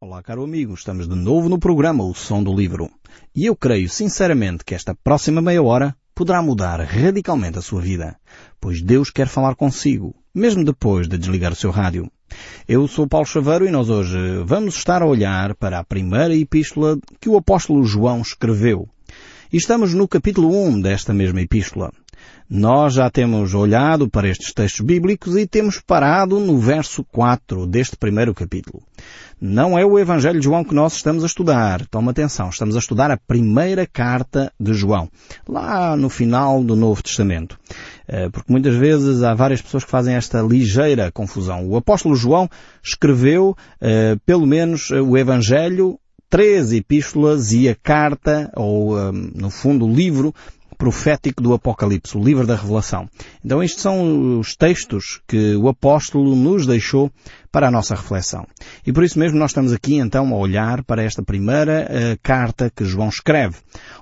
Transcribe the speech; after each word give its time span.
Olá, 0.00 0.22
caro 0.22 0.44
amigo, 0.44 0.74
estamos 0.74 1.08
de 1.08 1.16
novo 1.16 1.48
no 1.48 1.58
programa 1.58 2.04
O 2.04 2.14
Som 2.14 2.40
do 2.40 2.54
Livro. 2.54 2.88
E 3.34 3.46
eu 3.46 3.56
creio 3.56 3.88
sinceramente 3.88 4.64
que 4.64 4.72
esta 4.72 4.94
próxima 4.94 5.42
meia 5.42 5.60
hora 5.60 5.96
poderá 6.14 6.40
mudar 6.40 6.78
radicalmente 6.82 7.58
a 7.58 7.60
sua 7.60 7.80
vida, 7.80 8.16
pois 8.60 8.80
Deus 8.80 9.10
quer 9.10 9.26
falar 9.26 9.56
consigo, 9.56 10.14
mesmo 10.32 10.64
depois 10.64 11.08
de 11.08 11.18
desligar 11.18 11.50
o 11.50 11.56
seu 11.56 11.72
rádio. 11.72 12.08
Eu 12.68 12.86
sou 12.86 13.08
Paulo 13.08 13.26
Chaveiro 13.26 13.66
e 13.66 13.72
nós 13.72 13.90
hoje 13.90 14.16
vamos 14.44 14.76
estar 14.76 15.02
a 15.02 15.06
olhar 15.06 15.56
para 15.56 15.80
a 15.80 15.84
primeira 15.84 16.32
epístola 16.32 16.96
que 17.20 17.28
o 17.28 17.36
apóstolo 17.36 17.84
João 17.84 18.20
escreveu. 18.20 18.88
E 19.52 19.56
estamos 19.56 19.94
no 19.94 20.06
capítulo 20.06 20.48
1 20.64 20.80
desta 20.80 21.12
mesma 21.12 21.40
epístola. 21.40 21.90
Nós 22.50 22.94
já 22.94 23.10
temos 23.10 23.52
olhado 23.52 24.08
para 24.08 24.26
estes 24.26 24.54
textos 24.54 24.80
bíblicos 24.80 25.36
e 25.36 25.46
temos 25.46 25.80
parado 25.80 26.40
no 26.40 26.58
verso 26.58 27.04
4 27.12 27.66
deste 27.66 27.94
primeiro 27.94 28.32
capítulo. 28.32 28.82
Não 29.38 29.78
é 29.78 29.84
o 29.84 29.98
Evangelho 29.98 30.40
de 30.40 30.46
João 30.46 30.64
que 30.64 30.74
nós 30.74 30.94
estamos 30.94 31.22
a 31.22 31.26
estudar. 31.26 31.86
Toma 31.88 32.10
atenção, 32.10 32.48
estamos 32.48 32.74
a 32.74 32.78
estudar 32.78 33.10
a 33.10 33.18
primeira 33.18 33.86
carta 33.86 34.50
de 34.58 34.72
João, 34.72 35.10
lá 35.46 35.94
no 35.94 36.08
final 36.08 36.64
do 36.64 36.74
Novo 36.74 37.02
Testamento. 37.02 37.60
Eh, 38.08 38.30
porque 38.30 38.50
muitas 38.50 38.74
vezes 38.74 39.22
há 39.22 39.34
várias 39.34 39.60
pessoas 39.60 39.84
que 39.84 39.90
fazem 39.90 40.14
esta 40.14 40.40
ligeira 40.40 41.12
confusão. 41.12 41.68
O 41.68 41.76
apóstolo 41.76 42.16
João 42.16 42.48
escreveu, 42.82 43.54
eh, 43.78 44.16
pelo 44.24 44.46
menos, 44.46 44.90
o 44.90 45.18
Evangelho, 45.18 46.00
três 46.30 46.72
epístolas 46.72 47.52
e 47.52 47.68
a 47.68 47.74
carta, 47.74 48.50
ou, 48.56 48.98
eh, 48.98 49.12
no 49.12 49.50
fundo, 49.50 49.86
o 49.86 49.94
livro 49.94 50.34
profético 50.78 51.42
do 51.42 51.52
Apocalipse, 51.52 52.16
o 52.16 52.22
livro 52.22 52.46
da 52.46 52.54
Revelação. 52.54 53.08
Então 53.44 53.62
estes 53.62 53.82
são 53.82 54.38
os 54.38 54.54
textos 54.54 55.20
que 55.26 55.56
o 55.56 55.68
apóstolo 55.68 56.36
nos 56.36 56.64
deixou 56.64 57.10
para 57.50 57.66
a 57.66 57.70
nossa 57.70 57.96
reflexão. 57.96 58.46
E 58.86 58.92
por 58.92 59.02
isso 59.02 59.18
mesmo 59.18 59.38
nós 59.38 59.50
estamos 59.50 59.72
aqui 59.72 59.96
então 59.96 60.32
a 60.32 60.36
olhar 60.36 60.84
para 60.84 61.02
esta 61.02 61.22
primeira 61.22 61.88
uh, 61.90 62.18
carta 62.22 62.70
que 62.74 62.84
João 62.84 63.08
escreve, 63.08 63.56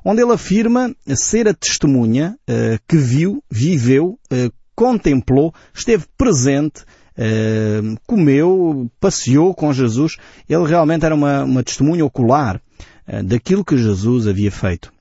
onde 0.05 0.21
ele 0.23 0.33
afirma 0.33 0.95
ser 1.15 1.49
a 1.49 1.55
testemunha 1.55 2.37
uh, 2.49 2.79
que 2.87 2.99
viu, 2.99 3.43
viveu, 3.51 4.19
uh, 4.31 4.53
contemplou, 4.75 5.53
esteve 5.75 6.05
presente 6.17 6.85
Uh, 7.19 7.97
comeu, 8.07 8.91
passeou 9.01 9.55
com 9.55 9.73
Jesus. 9.73 10.19
Ele 10.47 10.67
realmente 10.67 11.03
era 11.07 11.15
uma, 11.15 11.45
uma 11.45 11.63
testemunha 11.63 12.05
ocular 12.05 12.61
uh, 13.09 13.23
daquilo 13.25 13.65
que 13.65 13.79
Jesus 13.79 14.27
havia 14.27 14.53
feito. 14.53 14.93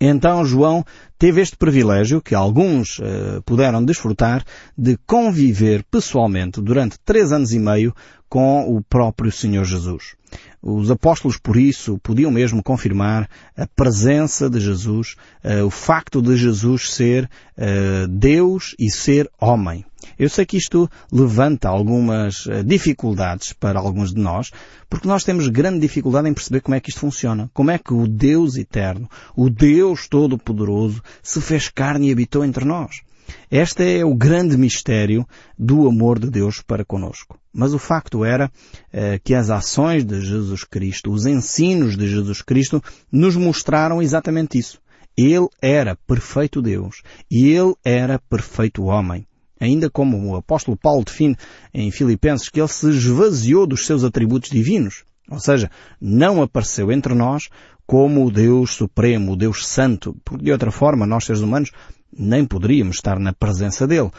Então 0.00 0.44
João 0.44 0.84
teve 1.18 1.40
este 1.40 1.56
privilégio, 1.56 2.20
que 2.20 2.34
alguns 2.34 2.98
uh, 2.98 3.42
puderam 3.44 3.84
desfrutar, 3.84 4.44
de 4.76 4.96
conviver 5.06 5.82
pessoalmente 5.90 6.60
durante 6.60 6.98
três 7.04 7.32
anos 7.32 7.52
e 7.52 7.58
meio 7.58 7.92
com 8.28 8.76
o 8.76 8.82
próprio 8.82 9.32
Senhor 9.32 9.64
Jesus. 9.64 10.14
Os 10.62 10.90
apóstolos, 10.90 11.36
por 11.36 11.56
isso, 11.56 11.98
podiam 11.98 12.30
mesmo 12.30 12.62
confirmar 12.62 13.28
a 13.56 13.66
presença 13.66 14.48
de 14.48 14.60
Jesus, 14.60 15.16
uh, 15.44 15.64
o 15.64 15.70
facto 15.70 16.22
de 16.22 16.36
Jesus 16.36 16.92
ser 16.92 17.24
uh, 17.56 18.06
Deus 18.08 18.76
e 18.78 18.90
ser 18.90 19.28
homem. 19.40 19.84
Eu 20.18 20.28
sei 20.28 20.46
que 20.46 20.56
isto 20.56 20.88
levanta 21.10 21.68
algumas 21.68 22.46
uh, 22.46 22.62
dificuldades 22.64 23.52
para 23.52 23.78
alguns 23.78 24.12
de 24.12 24.20
nós, 24.20 24.50
porque 24.88 25.08
nós 25.08 25.24
temos 25.24 25.48
grande 25.48 25.80
dificuldade 25.80 26.28
em 26.28 26.34
perceber 26.34 26.60
como 26.60 26.74
é 26.74 26.80
que 26.80 26.90
isto 26.90 27.00
funciona. 27.00 27.50
Como 27.52 27.70
é 27.70 27.78
que 27.78 27.92
o 27.92 28.06
Deus 28.06 28.56
eterno, 28.56 29.08
o 29.36 29.50
Deus 29.50 30.06
todo-poderoso, 30.08 31.02
se 31.22 31.40
fez 31.40 31.68
carne 31.68 32.08
e 32.08 32.12
habitou 32.12 32.44
entre 32.44 32.64
nós. 32.64 33.02
Este 33.50 33.98
é 33.98 34.04
o 34.04 34.14
grande 34.14 34.56
mistério 34.56 35.26
do 35.58 35.88
amor 35.88 36.18
de 36.18 36.30
Deus 36.30 36.62
para 36.62 36.84
conosco. 36.84 37.38
Mas 37.52 37.74
o 37.74 37.78
facto 37.78 38.24
era 38.24 38.50
eh, 38.92 39.18
que 39.22 39.34
as 39.34 39.50
ações 39.50 40.04
de 40.04 40.20
Jesus 40.20 40.64
Cristo, 40.64 41.10
os 41.10 41.26
ensinos 41.26 41.96
de 41.96 42.08
Jesus 42.08 42.42
Cristo, 42.42 42.82
nos 43.10 43.36
mostraram 43.36 44.02
exatamente 44.02 44.58
isso. 44.58 44.80
Ele 45.16 45.48
era 45.60 45.96
perfeito 46.06 46.62
Deus 46.62 47.02
e 47.30 47.48
ele 47.48 47.74
era 47.84 48.18
perfeito 48.18 48.84
homem. 48.84 49.26
Ainda 49.60 49.90
como 49.90 50.30
o 50.30 50.36
apóstolo 50.36 50.76
Paulo 50.76 51.04
define 51.04 51.36
em 51.74 51.90
Filipenses 51.90 52.48
que 52.48 52.60
ele 52.60 52.68
se 52.68 52.88
esvaziou 52.88 53.66
dos 53.66 53.86
seus 53.86 54.04
atributos 54.04 54.50
divinos. 54.50 55.04
Ou 55.30 55.38
seja, 55.38 55.70
não 56.00 56.42
apareceu 56.42 56.90
entre 56.90 57.14
nós 57.14 57.48
como 57.86 58.26
o 58.26 58.30
Deus 58.30 58.72
Supremo, 58.72 59.32
o 59.32 59.36
Deus 59.36 59.66
Santo, 59.66 60.16
porque 60.24 60.44
de 60.44 60.52
outra 60.52 60.70
forma 60.70 61.06
nós 61.06 61.24
seres 61.24 61.42
humanos 61.42 61.70
nem 62.16 62.44
poderíamos 62.44 62.96
estar 62.96 63.18
na 63.18 63.32
presença 63.32 63.86
dele. 63.86 64.10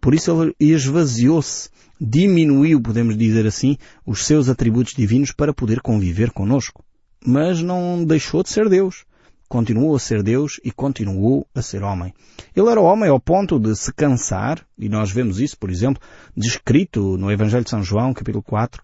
Por 0.00 0.14
isso 0.14 0.42
ele 0.42 0.54
esvaziou-se, 0.60 1.70
diminuiu, 2.00 2.80
podemos 2.80 3.16
dizer 3.16 3.46
assim, 3.46 3.76
os 4.06 4.24
seus 4.24 4.48
atributos 4.48 4.94
divinos 4.94 5.32
para 5.32 5.54
poder 5.54 5.80
conviver 5.80 6.30
conosco. 6.30 6.84
Mas 7.24 7.62
não 7.62 8.04
deixou 8.04 8.42
de 8.42 8.50
ser 8.50 8.68
Deus. 8.68 9.04
Continuou 9.48 9.96
a 9.96 9.98
ser 9.98 10.22
Deus 10.22 10.60
e 10.62 10.70
continuou 10.70 11.46
a 11.54 11.62
ser 11.62 11.82
homem. 11.82 12.12
Ele 12.54 12.68
era 12.68 12.80
homem 12.80 13.08
ao 13.08 13.18
ponto 13.18 13.58
de 13.58 13.74
se 13.74 13.92
cansar, 13.94 14.62
e 14.78 14.88
nós 14.88 15.10
vemos 15.10 15.40
isso, 15.40 15.56
por 15.58 15.70
exemplo, 15.70 16.02
descrito 16.36 17.16
no 17.16 17.32
Evangelho 17.32 17.64
de 17.64 17.70
São 17.70 17.82
João, 17.82 18.12
capítulo 18.12 18.42
4, 18.42 18.82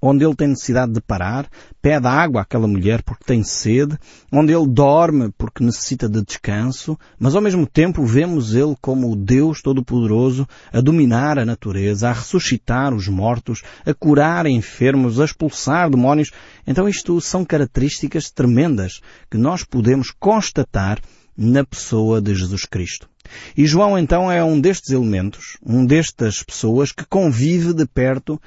onde 0.00 0.24
ele 0.24 0.34
tem 0.34 0.48
necessidade 0.48 0.92
de 0.92 1.00
parar, 1.00 1.48
pede 1.82 2.06
água 2.06 2.42
àquela 2.42 2.66
mulher 2.66 3.02
porque 3.02 3.24
tem 3.24 3.42
sede, 3.42 3.98
onde 4.32 4.52
ele 4.52 4.66
dorme 4.66 5.30
porque 5.36 5.62
necessita 5.62 6.08
de 6.08 6.22
descanso, 6.22 6.98
mas 7.18 7.34
ao 7.34 7.42
mesmo 7.42 7.66
tempo 7.66 8.04
vemos 8.04 8.54
ele 8.54 8.74
como 8.80 9.10
o 9.10 9.16
Deus 9.16 9.60
Todo-Poderoso 9.60 10.46
a 10.72 10.80
dominar 10.80 11.38
a 11.38 11.44
natureza, 11.44 12.08
a 12.08 12.12
ressuscitar 12.12 12.94
os 12.94 13.08
mortos, 13.08 13.62
a 13.84 13.92
curar 13.92 14.46
enfermos, 14.46 15.20
a 15.20 15.24
expulsar 15.24 15.90
demónios. 15.90 16.30
Então 16.66 16.88
isto 16.88 17.20
são 17.20 17.44
características 17.44 18.30
tremendas 18.30 19.00
que 19.30 19.36
nós 19.36 19.64
podemos 19.64 20.10
constatar 20.10 20.98
na 21.36 21.64
pessoa 21.64 22.20
de 22.20 22.34
Jesus 22.34 22.64
Cristo. 22.64 23.08
E 23.56 23.66
João 23.66 23.98
então 23.98 24.30
é 24.30 24.42
um 24.42 24.60
destes 24.60 24.90
elementos, 24.90 25.56
um 25.64 25.84
destas 25.84 26.42
pessoas 26.42 26.92
que 26.92 27.04
convive 27.04 27.72
de 27.72 27.86
perto 27.86 28.34
uh, 28.34 28.40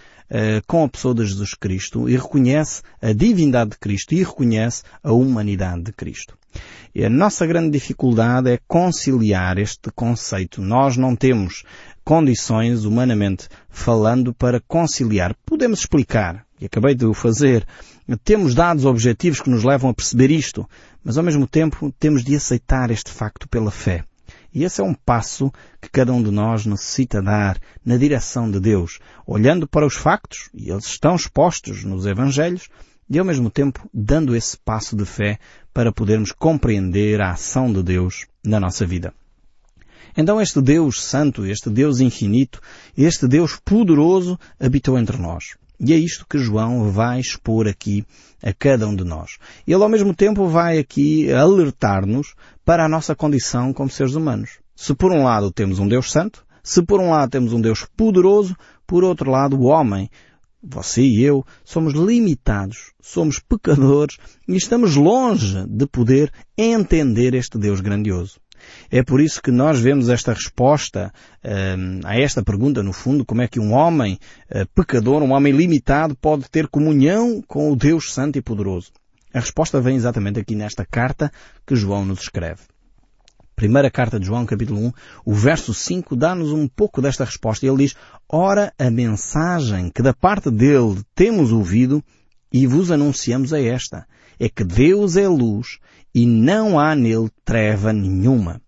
com 0.68 0.84
a 0.84 0.90
pessoa 0.90 1.14
de 1.14 1.26
Jesus 1.26 1.54
Cristo 1.54 2.10
e 2.10 2.16
reconhece 2.16 2.82
a 3.02 3.14
divindade 3.14 3.72
de 3.72 3.78
Cristo 3.78 4.14
e 4.14 4.24
reconhece 4.24 4.84
a 5.04 5.12
humanidade 5.12 5.84
de 5.84 5.94
Cristo. 5.94 6.38
E 6.94 7.04
a 7.04 7.10
nossa 7.10 7.46
grande 7.48 7.72
dificuldade 7.72 8.52
é 8.52 8.60
conciliar 8.68 9.58
este 9.58 9.90
conceito. 9.96 10.62
Nós 10.62 10.96
não 10.96 11.16
temos 11.16 11.64
condições, 12.04 12.86
humanamente 12.86 13.48
falando, 13.70 14.34
para 14.34 14.60
conciliar. 14.60 15.36
Podemos 15.46 15.80
explicar, 15.80 16.46
e 16.62 16.66
acabei 16.66 16.94
de 16.94 17.06
o 17.06 17.14
fazer, 17.14 17.66
temos 18.24 18.54
dados 18.54 18.86
objetivos 18.86 19.42
que 19.42 19.50
nos 19.50 19.64
levam 19.64 19.90
a 19.90 19.94
perceber 19.94 20.30
isto, 20.30 20.70
mas 21.04 21.18
ao 21.18 21.24
mesmo 21.24 21.48
tempo 21.48 21.92
temos 22.00 22.24
de 22.24 22.36
aceitar 22.36 22.92
este 22.92 23.12
facto 23.12 23.48
pela 23.48 23.72
fé. 23.72 24.04
E 24.54 24.64
esse 24.64 24.82
é 24.82 24.84
um 24.84 24.94
passo 24.94 25.52
que 25.82 25.90
cada 25.90 26.14
um 26.14 26.22
de 26.22 26.30
nós 26.30 26.66
necessita 26.66 27.22
dar 27.22 27.60
na 27.84 27.98
direção 27.98 28.50
de 28.52 28.60
Deus, 28.60 29.00
olhando 29.26 29.68
para 29.68 29.86
os 29.86 29.96
factos, 29.96 30.50
e 30.54 30.70
eles 30.70 30.86
estão 30.86 31.16
expostos 31.16 31.84
nos 31.84 32.06
Evangelhos, 32.06 32.70
e 33.10 33.18
ao 33.18 33.26
mesmo 33.26 33.50
tempo 33.50 33.90
dando 33.94 34.36
esse 34.36 34.58
passo 34.58 34.96
de 34.96 35.06
fé 35.06 35.40
para 35.74 35.92
podermos 35.92 36.32
compreender 36.32 37.20
a 37.20 37.32
ação 37.32 37.72
de 37.72 37.82
Deus 37.82 38.28
na 38.44 38.60
nossa 38.60 38.86
vida. 38.86 39.14
Então 40.16 40.40
este 40.40 40.62
Deus 40.62 41.02
Santo, 41.02 41.46
este 41.46 41.70
Deus 41.70 42.00
infinito, 42.00 42.62
este 42.96 43.28
Deus 43.28 43.60
poderoso 43.64 44.40
habitou 44.60 44.98
entre 44.98 45.18
nós. 45.18 45.56
E 45.86 45.92
é 45.92 45.98
isto 45.98 46.26
que 46.26 46.38
João 46.38 46.90
vai 46.90 47.20
expor 47.20 47.68
aqui 47.68 48.06
a 48.42 48.54
cada 48.54 48.88
um 48.88 48.96
de 48.96 49.04
nós. 49.04 49.38
Ele 49.68 49.84
ao 49.84 49.90
mesmo 49.90 50.16
tempo 50.16 50.48
vai 50.48 50.78
aqui 50.78 51.30
alertar-nos 51.30 52.36
para 52.64 52.86
a 52.86 52.90
nossa 52.90 53.14
condição 53.14 53.74
como 53.74 53.90
seres 53.90 54.16
humanos. 54.16 54.60
Se 54.74 54.96
por 54.96 55.12
um 55.12 55.26
lado 55.26 55.52
temos 55.52 55.80
um 55.80 55.88
Deus 55.88 56.10
Santo, 56.10 56.46
se 56.64 56.82
por 56.82 57.02
um 57.02 57.10
lado 57.10 57.30
temos 57.30 57.52
um 57.52 57.60
Deus 57.60 57.86
poderoso, 57.98 58.56
por 58.88 59.04
outro 59.04 59.30
lado 59.30 59.60
o 59.60 59.66
homem, 59.66 60.10
você 60.64 61.02
e 61.02 61.22
eu, 61.22 61.46
somos 61.66 61.94
limitados, 61.94 62.94
somos 63.02 63.38
pecadores 63.38 64.18
e 64.48 64.56
estamos 64.56 64.96
longe 64.96 65.66
de 65.68 65.86
poder 65.86 66.32
entender 66.58 67.34
este 67.34 67.58
Deus 67.58 67.82
grandioso. 67.82 68.40
É 68.92 69.04
por 69.04 69.22
isso 69.22 69.42
que 69.42 69.52
nós 69.52 69.80
vemos 69.80 70.10
esta 70.10 70.34
resposta 70.34 71.12
uh, 71.44 72.00
a 72.06 72.20
esta 72.20 72.44
pergunta, 72.44 72.84
no 72.84 72.94
fundo, 72.94 73.26
como 73.26 73.42
é 73.42 73.48
que 73.48 73.60
um 73.60 73.74
homem 73.74 74.20
uh, 74.50 74.68
pecador, 74.76 75.22
um 75.22 75.32
homem 75.32 75.54
limitado, 75.54 76.16
pode 76.16 76.50
ter 76.50 76.68
comunhão 76.68 77.42
com 77.48 77.72
o 77.72 77.76
Deus 77.76 78.14
Santo 78.14 78.38
e 78.38 78.42
Poderoso. 78.42 78.92
A 79.34 79.40
resposta 79.40 79.82
vem 79.82 79.96
exatamente 79.96 80.40
aqui 80.40 80.54
nesta 80.56 80.86
carta 80.86 81.32
que 81.66 81.76
João 81.76 82.06
nos 82.06 82.22
escreve. 82.22 82.62
Primeira 83.56 83.90
carta 83.90 84.20
de 84.20 84.26
João, 84.26 84.46
capítulo 84.46 84.80
1, 84.80 84.92
o 85.26 85.34
verso 85.34 85.74
5 85.74 86.16
dá-nos 86.16 86.52
um 86.52 86.68
pouco 86.68 87.02
desta 87.02 87.24
resposta. 87.24 87.66
Ele 87.66 87.78
diz, 87.78 87.96
Ora, 88.28 88.74
a 88.80 88.90
mensagem 88.90 89.90
que 89.90 90.02
da 90.02 90.14
parte 90.14 90.50
dele 90.50 91.02
temos 91.16 91.52
ouvido 91.52 92.04
e 92.52 92.68
vos 92.68 92.92
anunciamos 92.92 93.54
é 93.54 93.66
esta, 93.66 94.06
é 94.40 94.50
que 94.50 94.64
Deus 94.64 95.16
é 95.18 95.28
luz 95.28 95.80
e 96.14 96.26
não 96.26 96.80
há 96.80 96.96
nele 96.96 97.30
treva 97.44 97.92
nenhuma. 97.92 98.62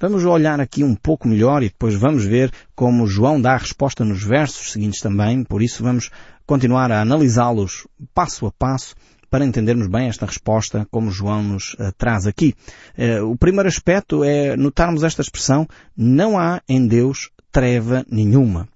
Vamos 0.00 0.24
olhar 0.24 0.60
aqui 0.60 0.82
um 0.82 0.94
pouco 0.94 1.28
melhor 1.28 1.62
e 1.62 1.68
depois 1.68 1.94
vamos 1.94 2.24
ver 2.24 2.50
como 2.74 3.06
João 3.06 3.40
dá 3.40 3.54
a 3.54 3.58
resposta 3.58 4.04
nos 4.04 4.22
versos 4.22 4.72
seguintes 4.72 5.00
também, 5.00 5.44
por 5.44 5.62
isso 5.62 5.82
vamos 5.82 6.10
continuar 6.44 6.90
a 6.92 7.00
analisá-los 7.00 7.86
passo 8.12 8.46
a 8.46 8.52
passo 8.52 8.94
para 9.30 9.44
entendermos 9.44 9.88
bem 9.88 10.08
esta 10.08 10.26
resposta 10.26 10.86
como 10.90 11.10
João 11.10 11.42
nos 11.42 11.74
uh, 11.74 11.92
traz 11.96 12.26
aqui. 12.26 12.54
Uh, 12.98 13.24
o 13.30 13.36
primeiro 13.36 13.68
aspecto 13.68 14.22
é 14.22 14.56
notarmos 14.56 15.02
esta 15.02 15.22
expressão, 15.22 15.66
não 15.96 16.38
há 16.38 16.60
em 16.68 16.86
Deus 16.86 17.30
treva 17.50 18.04
nenhuma. 18.10 18.68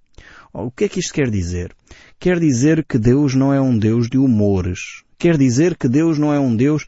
O 0.53 0.71
que 0.71 0.85
é 0.85 0.89
que 0.89 0.99
isto 0.99 1.12
quer 1.12 1.31
dizer? 1.31 1.73
Quer 2.19 2.41
dizer 2.41 2.85
que 2.85 2.99
Deus 2.99 3.35
não 3.35 3.53
é 3.53 3.61
um 3.61 3.79
Deus 3.79 4.09
de 4.09 4.19
humores. 4.19 5.05
Quer 5.19 5.37
dizer 5.37 5.77
que 5.77 5.89
Deus 5.89 6.19
não 6.19 6.33
é 6.33 6.41
um 6.41 6.56
Deus 6.56 6.87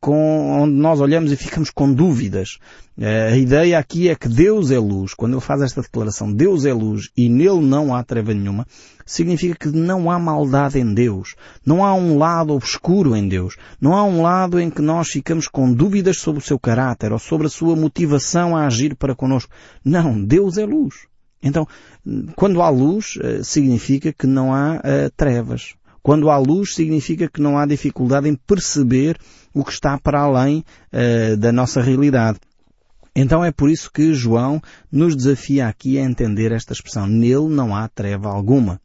com, 0.00 0.62
onde 0.62 0.74
nós 0.74 1.00
olhamos 1.00 1.32
e 1.32 1.36
ficamos 1.36 1.70
com 1.70 1.92
dúvidas. 1.92 2.58
Eh, 2.98 3.32
a 3.32 3.36
ideia 3.36 3.78
aqui 3.78 4.08
é 4.08 4.14
que 4.14 4.28
Deus 4.28 4.70
é 4.70 4.78
luz. 4.78 5.14
Quando 5.14 5.32
ele 5.32 5.40
faz 5.40 5.62
esta 5.62 5.82
declaração, 5.82 6.32
Deus 6.32 6.64
é 6.64 6.72
luz 6.72 7.10
e 7.16 7.28
nele 7.28 7.60
não 7.60 7.94
há 7.94 8.04
treva 8.04 8.32
nenhuma, 8.32 8.66
significa 9.04 9.56
que 9.56 9.76
não 9.76 10.10
há 10.10 10.18
maldade 10.18 10.78
em 10.78 10.94
Deus. 10.94 11.34
Não 11.64 11.84
há 11.84 11.94
um 11.94 12.18
lado 12.18 12.52
obscuro 12.52 13.16
em 13.16 13.26
Deus. 13.26 13.56
Não 13.80 13.94
há 13.94 14.04
um 14.04 14.22
lado 14.22 14.60
em 14.60 14.70
que 14.70 14.82
nós 14.82 15.08
ficamos 15.08 15.48
com 15.48 15.72
dúvidas 15.72 16.18
sobre 16.18 16.40
o 16.40 16.44
seu 16.44 16.58
caráter 16.58 17.12
ou 17.12 17.18
sobre 17.18 17.46
a 17.46 17.50
sua 17.50 17.74
motivação 17.74 18.56
a 18.56 18.66
agir 18.66 18.94
para 18.94 19.14
connosco. 19.14 19.52
Não, 19.84 20.22
Deus 20.22 20.58
é 20.58 20.64
luz. 20.64 21.06
Então, 21.42 21.66
quando 22.36 22.62
há 22.62 22.68
luz, 22.68 23.18
eh, 23.20 23.42
significa 23.42 24.12
que 24.12 24.28
não 24.28 24.54
há 24.54 24.76
uh, 24.76 25.10
trevas. 25.16 25.74
Quando 26.02 26.30
há 26.30 26.36
luz, 26.36 26.74
significa 26.74 27.28
que 27.28 27.40
não 27.40 27.56
há 27.56 27.64
dificuldade 27.64 28.28
em 28.28 28.34
perceber 28.34 29.16
o 29.54 29.64
que 29.64 29.72
está 29.72 29.96
para 29.98 30.20
além 30.20 30.64
uh, 30.92 31.36
da 31.36 31.52
nossa 31.52 31.80
realidade. 31.80 32.40
Então 33.14 33.44
é 33.44 33.52
por 33.52 33.70
isso 33.70 33.90
que 33.92 34.14
João 34.14 34.60
nos 34.90 35.14
desafia 35.14 35.68
aqui 35.68 35.98
a 35.98 36.02
entender 36.02 36.50
esta 36.50 36.72
expressão. 36.72 37.06
Nele 37.06 37.48
não 37.48 37.76
há 37.76 37.86
treva 37.88 38.30
alguma. 38.30 38.80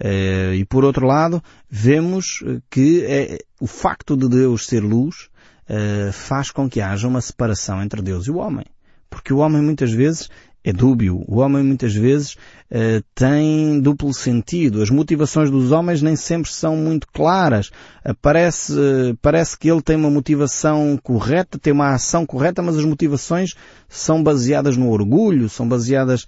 Uh, 0.00 0.54
e 0.54 0.64
por 0.64 0.84
outro 0.84 1.06
lado, 1.06 1.42
vemos 1.70 2.42
que 2.68 3.04
é, 3.04 3.38
o 3.60 3.66
facto 3.66 4.16
de 4.16 4.28
Deus 4.28 4.66
ser 4.66 4.80
luz 4.80 5.28
uh, 5.70 6.12
faz 6.12 6.50
com 6.50 6.68
que 6.68 6.80
haja 6.80 7.06
uma 7.06 7.20
separação 7.20 7.80
entre 7.80 8.02
Deus 8.02 8.26
e 8.26 8.30
o 8.30 8.36
homem. 8.36 8.66
Porque 9.08 9.32
o 9.32 9.38
homem 9.38 9.62
muitas 9.62 9.92
vezes 9.92 10.28
é 10.64 10.72
dúbio. 10.72 11.24
O 11.26 11.38
homem 11.38 11.62
muitas 11.62 11.94
vezes 11.94 12.34
uh, 12.34 13.02
tem 13.14 13.80
duplo 13.80 14.12
sentido. 14.14 14.82
As 14.82 14.90
motivações 14.90 15.50
dos 15.50 15.72
homens 15.72 16.00
nem 16.00 16.14
sempre 16.14 16.52
são 16.52 16.76
muito 16.76 17.06
claras. 17.12 17.68
Uh, 18.06 18.14
parece, 18.20 18.72
uh, 18.72 19.16
parece 19.20 19.58
que 19.58 19.70
ele 19.70 19.82
tem 19.82 19.96
uma 19.96 20.10
motivação 20.10 20.98
correta, 21.02 21.58
tem 21.58 21.72
uma 21.72 21.94
ação 21.94 22.24
correta, 22.24 22.62
mas 22.62 22.76
as 22.76 22.84
motivações 22.84 23.54
são 23.88 24.22
baseadas 24.22 24.76
no 24.76 24.90
orgulho, 24.90 25.48
são 25.48 25.68
baseadas 25.68 26.26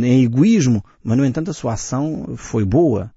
em 0.00 0.22
egoísmo. 0.22 0.84
Mas 1.02 1.18
no 1.18 1.24
entanto 1.24 1.50
a 1.50 1.54
sua 1.54 1.72
ação 1.72 2.34
foi 2.36 2.64
boa. 2.64 3.10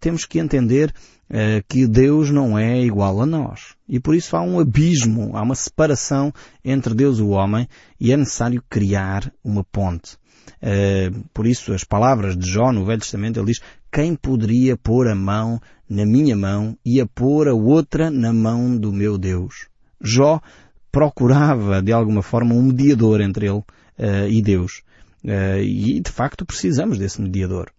Temos 0.00 0.24
que 0.24 0.38
entender 0.38 0.92
eh, 1.30 1.62
que 1.68 1.86
Deus 1.86 2.30
não 2.30 2.58
é 2.58 2.80
igual 2.82 3.20
a 3.20 3.26
nós. 3.26 3.74
E 3.86 4.00
por 4.00 4.14
isso 4.14 4.34
há 4.34 4.40
um 4.40 4.58
abismo, 4.58 5.36
há 5.36 5.42
uma 5.42 5.54
separação 5.54 6.32
entre 6.64 6.94
Deus 6.94 7.18
e 7.18 7.22
o 7.22 7.30
homem 7.30 7.68
e 8.00 8.12
é 8.12 8.16
necessário 8.16 8.62
criar 8.68 9.30
uma 9.44 9.62
ponte. 9.62 10.16
Uh, 10.62 11.28
por 11.34 11.46
isso 11.46 11.74
as 11.74 11.84
palavras 11.84 12.34
de 12.36 12.50
Jó 12.50 12.72
no 12.72 12.86
Velho 12.86 13.00
Testamento, 13.00 13.38
ele 13.38 13.48
diz, 13.48 13.60
quem 13.92 14.16
poderia 14.16 14.76
pôr 14.76 15.06
a 15.06 15.14
mão 15.14 15.60
na 15.88 16.06
minha 16.06 16.34
mão 16.34 16.76
e 16.84 16.98
a 16.98 17.06
pôr 17.06 17.48
a 17.48 17.54
outra 17.54 18.10
na 18.10 18.32
mão 18.32 18.74
do 18.74 18.90
meu 18.90 19.18
Deus? 19.18 19.68
Jó 20.00 20.40
procurava 20.90 21.82
de 21.82 21.92
alguma 21.92 22.22
forma 22.22 22.54
um 22.54 22.62
mediador 22.62 23.20
entre 23.20 23.46
ele 23.46 23.58
uh, 23.58 24.28
e 24.30 24.40
Deus. 24.40 24.82
Uh, 25.22 25.60
e 25.62 26.00
de 26.00 26.10
facto 26.10 26.46
precisamos 26.46 26.98
desse 26.98 27.20
mediador. 27.20 27.70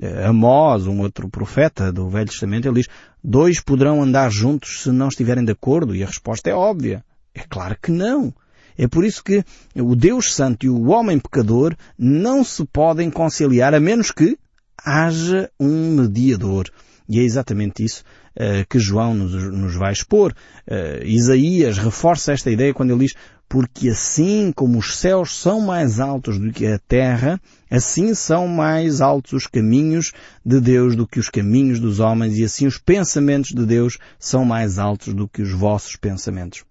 Eh, 0.00 0.26
Amós, 0.26 0.86
um 0.86 1.00
outro 1.00 1.28
profeta 1.28 1.92
do 1.92 2.08
Velho 2.08 2.28
Testamento, 2.28 2.66
ele 2.66 2.80
diz, 2.80 2.88
dois 3.22 3.60
poderão 3.60 4.02
andar 4.02 4.30
juntos 4.30 4.82
se 4.82 4.90
não 4.90 5.08
estiverem 5.08 5.44
de 5.44 5.52
acordo? 5.52 5.94
E 5.94 6.02
a 6.02 6.06
resposta 6.06 6.50
é 6.50 6.54
óbvia. 6.54 7.04
É 7.34 7.42
claro 7.48 7.76
que 7.80 7.90
não. 7.90 8.32
É 8.76 8.88
por 8.88 9.04
isso 9.04 9.22
que 9.22 9.44
o 9.76 9.94
Deus 9.94 10.34
Santo 10.34 10.66
e 10.66 10.68
o 10.68 10.88
homem 10.88 11.18
pecador 11.18 11.76
não 11.98 12.42
se 12.42 12.64
podem 12.64 13.10
conciliar 13.10 13.72
a 13.72 13.80
menos 13.80 14.10
que 14.10 14.36
haja 14.84 15.50
um 15.58 15.96
mediador. 15.96 16.68
E 17.08 17.20
é 17.20 17.22
exatamente 17.22 17.84
isso 17.84 18.02
uh, 18.36 18.66
que 18.68 18.78
João 18.78 19.14
nos, 19.14 19.32
nos 19.52 19.74
vai 19.76 19.92
expor. 19.92 20.34
Uh, 20.66 21.04
Isaías 21.04 21.78
reforça 21.78 22.32
esta 22.32 22.50
ideia 22.50 22.74
quando 22.74 22.90
ele 22.90 23.06
diz 23.06 23.14
porque 23.48 23.88
assim 23.88 24.52
como 24.52 24.78
os 24.78 24.96
céus 24.96 25.36
são 25.36 25.60
mais 25.60 26.00
altos 26.00 26.38
do 26.38 26.52
que 26.52 26.66
a 26.66 26.78
terra, 26.78 27.40
assim 27.70 28.14
são 28.14 28.48
mais 28.48 29.00
altos 29.00 29.32
os 29.32 29.46
caminhos 29.46 30.12
de 30.44 30.60
Deus 30.60 30.96
do 30.96 31.06
que 31.06 31.20
os 31.20 31.28
caminhos 31.28 31.78
dos 31.78 32.00
homens, 32.00 32.38
e 32.38 32.44
assim 32.44 32.66
os 32.66 32.78
pensamentos 32.78 33.50
de 33.50 33.64
Deus 33.64 33.98
são 34.18 34.44
mais 34.44 34.78
altos 34.78 35.14
do 35.14 35.28
que 35.28 35.42
os 35.42 35.52
vossos 35.52 35.96
pensamentos. 35.96 36.64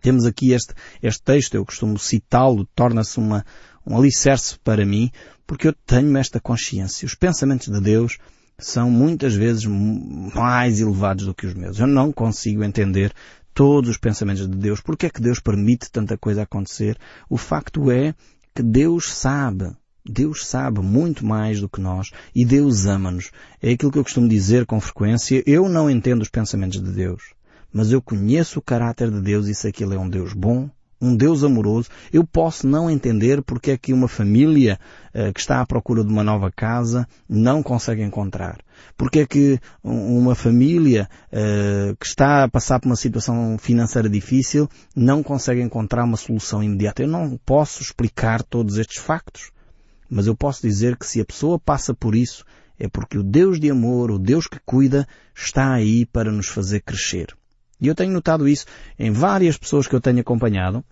Temos 0.00 0.24
aqui 0.24 0.52
este, 0.52 0.74
este 1.02 1.22
texto, 1.22 1.54
eu 1.54 1.64
costumo 1.64 1.98
citá-lo, 1.98 2.66
torna-se 2.74 3.18
uma, 3.18 3.44
um 3.86 3.96
alicerce 3.96 4.58
para 4.64 4.84
mim, 4.84 5.10
porque 5.46 5.68
eu 5.68 5.74
tenho 5.86 6.16
esta 6.16 6.40
consciência. 6.40 7.04
Os 7.06 7.14
pensamentos 7.14 7.68
de 7.68 7.80
Deus 7.80 8.16
são 8.58 8.90
muitas 8.90 9.34
vezes 9.34 9.64
mais 9.66 10.80
elevados 10.80 11.26
do 11.26 11.34
que 11.34 11.46
os 11.46 11.54
meus. 11.54 11.78
Eu 11.78 11.86
não 11.86 12.12
consigo 12.12 12.62
entender 12.62 13.12
todos 13.54 13.90
os 13.90 13.98
pensamentos 13.98 14.48
de 14.48 14.56
Deus. 14.56 14.80
Porque 14.80 15.06
é 15.06 15.10
que 15.10 15.20
Deus 15.20 15.40
permite 15.40 15.90
tanta 15.90 16.16
coisa 16.16 16.42
acontecer? 16.42 16.98
O 17.28 17.36
facto 17.36 17.90
é 17.90 18.14
que 18.54 18.62
Deus 18.62 19.12
sabe. 19.12 19.72
Deus 20.04 20.46
sabe 20.46 20.80
muito 20.80 21.24
mais 21.26 21.60
do 21.60 21.68
que 21.68 21.80
nós 21.80 22.10
e 22.34 22.44
Deus 22.44 22.86
ama-nos. 22.86 23.30
É 23.62 23.72
aquilo 23.72 23.92
que 23.92 23.98
eu 23.98 24.04
costumo 24.04 24.28
dizer 24.28 24.66
com 24.66 24.80
frequência. 24.80 25.42
Eu 25.46 25.68
não 25.68 25.90
entendo 25.90 26.22
os 26.22 26.28
pensamentos 26.28 26.82
de 26.82 26.90
Deus, 26.90 27.34
mas 27.72 27.92
eu 27.92 28.00
conheço 28.00 28.58
o 28.58 28.62
caráter 28.62 29.10
de 29.10 29.20
Deus 29.20 29.46
e 29.46 29.54
sei 29.54 29.70
que 29.70 29.84
Ele 29.84 29.94
é 29.94 29.98
um 29.98 30.08
Deus 30.08 30.32
bom, 30.32 30.70
um 31.00 31.16
Deus 31.16 31.42
amoroso, 31.42 31.88
eu 32.12 32.24
posso 32.24 32.66
não 32.66 32.90
entender 32.90 33.42
porque 33.42 33.70
é 33.70 33.78
que 33.78 33.92
uma 33.92 34.08
família 34.08 34.78
uh, 35.14 35.32
que 35.32 35.40
está 35.40 35.60
à 35.60 35.66
procura 35.66 36.04
de 36.04 36.10
uma 36.10 36.22
nova 36.22 36.50
casa 36.50 37.08
não 37.28 37.62
consegue 37.62 38.02
encontrar. 38.02 38.58
Porque 38.96 39.20
é 39.20 39.26
que 39.26 39.58
uma 39.82 40.34
família 40.34 41.08
uh, 41.32 41.96
que 41.96 42.06
está 42.06 42.44
a 42.44 42.48
passar 42.48 42.80
por 42.80 42.88
uma 42.88 42.96
situação 42.96 43.56
financeira 43.58 44.08
difícil 44.08 44.68
não 44.94 45.22
consegue 45.22 45.60
encontrar 45.62 46.04
uma 46.04 46.16
solução 46.16 46.62
imediata. 46.62 47.02
Eu 47.02 47.08
não 47.08 47.38
posso 47.44 47.82
explicar 47.82 48.42
todos 48.42 48.76
estes 48.76 48.98
factos. 48.98 49.50
Mas 50.08 50.26
eu 50.26 50.34
posso 50.34 50.60
dizer 50.62 50.96
que 50.96 51.06
se 51.06 51.20
a 51.20 51.24
pessoa 51.24 51.58
passa 51.58 51.94
por 51.94 52.16
isso, 52.16 52.44
é 52.78 52.88
porque 52.88 53.16
o 53.16 53.22
Deus 53.22 53.60
de 53.60 53.70
amor, 53.70 54.10
o 54.10 54.18
Deus 54.18 54.46
que 54.46 54.58
cuida, 54.66 55.06
está 55.34 55.72
aí 55.72 56.04
para 56.04 56.32
nos 56.32 56.48
fazer 56.48 56.80
crescer. 56.80 57.36
E 57.80 57.88
eu 57.88 57.94
tenho 57.94 58.12
notado 58.12 58.48
isso 58.48 58.66
em 58.98 59.10
várias 59.10 59.56
pessoas 59.56 59.86
que 59.86 59.94
eu 59.94 60.00
tenho 60.00 60.20
acompanhado, 60.20 60.84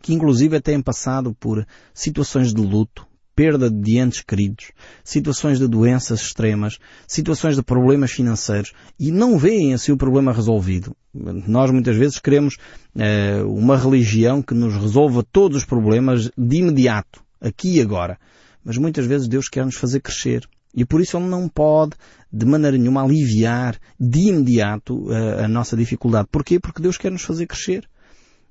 que 0.00 0.14
inclusive 0.14 0.60
têm 0.60 0.80
passado 0.80 1.34
por 1.34 1.66
situações 1.92 2.54
de 2.54 2.60
luto, 2.60 3.06
perda 3.38 3.70
de 3.70 3.98
entes 3.98 4.20
queridos, 4.20 4.72
situações 5.04 5.60
de 5.60 5.68
doenças 5.68 6.20
extremas, 6.20 6.78
situações 7.06 7.54
de 7.54 7.62
problemas 7.62 8.10
financeiros 8.10 8.72
e 8.98 9.12
não 9.12 9.38
veem 9.38 9.74
assim 9.74 9.92
o 9.92 9.96
problema 9.96 10.32
resolvido. 10.32 10.92
Nós 11.14 11.70
muitas 11.70 11.96
vezes 11.96 12.18
queremos 12.18 12.56
eh, 12.96 13.40
uma 13.44 13.76
religião 13.76 14.42
que 14.42 14.54
nos 14.54 14.74
resolva 14.74 15.22
todos 15.22 15.58
os 15.58 15.64
problemas 15.64 16.30
de 16.36 16.56
imediato, 16.56 17.22
aqui 17.40 17.76
e 17.76 17.80
agora. 17.80 18.18
Mas 18.64 18.76
muitas 18.76 19.06
vezes 19.06 19.28
Deus 19.28 19.48
quer 19.48 19.64
nos 19.64 19.76
fazer 19.76 20.00
crescer. 20.00 20.48
E 20.78 20.84
por 20.84 21.00
isso 21.00 21.16
Ele 21.16 21.26
não 21.26 21.48
pode, 21.48 21.96
de 22.32 22.46
maneira 22.46 22.78
nenhuma, 22.78 23.02
aliviar 23.02 23.76
de 23.98 24.28
imediato 24.28 25.10
a, 25.10 25.14
eh, 25.14 25.44
a 25.44 25.48
nossa 25.48 25.76
dificuldade. 25.76 26.28
Porquê? 26.30 26.60
Porque 26.60 26.80
Deus 26.80 26.96
quer 26.96 27.10
nos 27.10 27.22
fazer 27.22 27.46
crescer. 27.46 27.88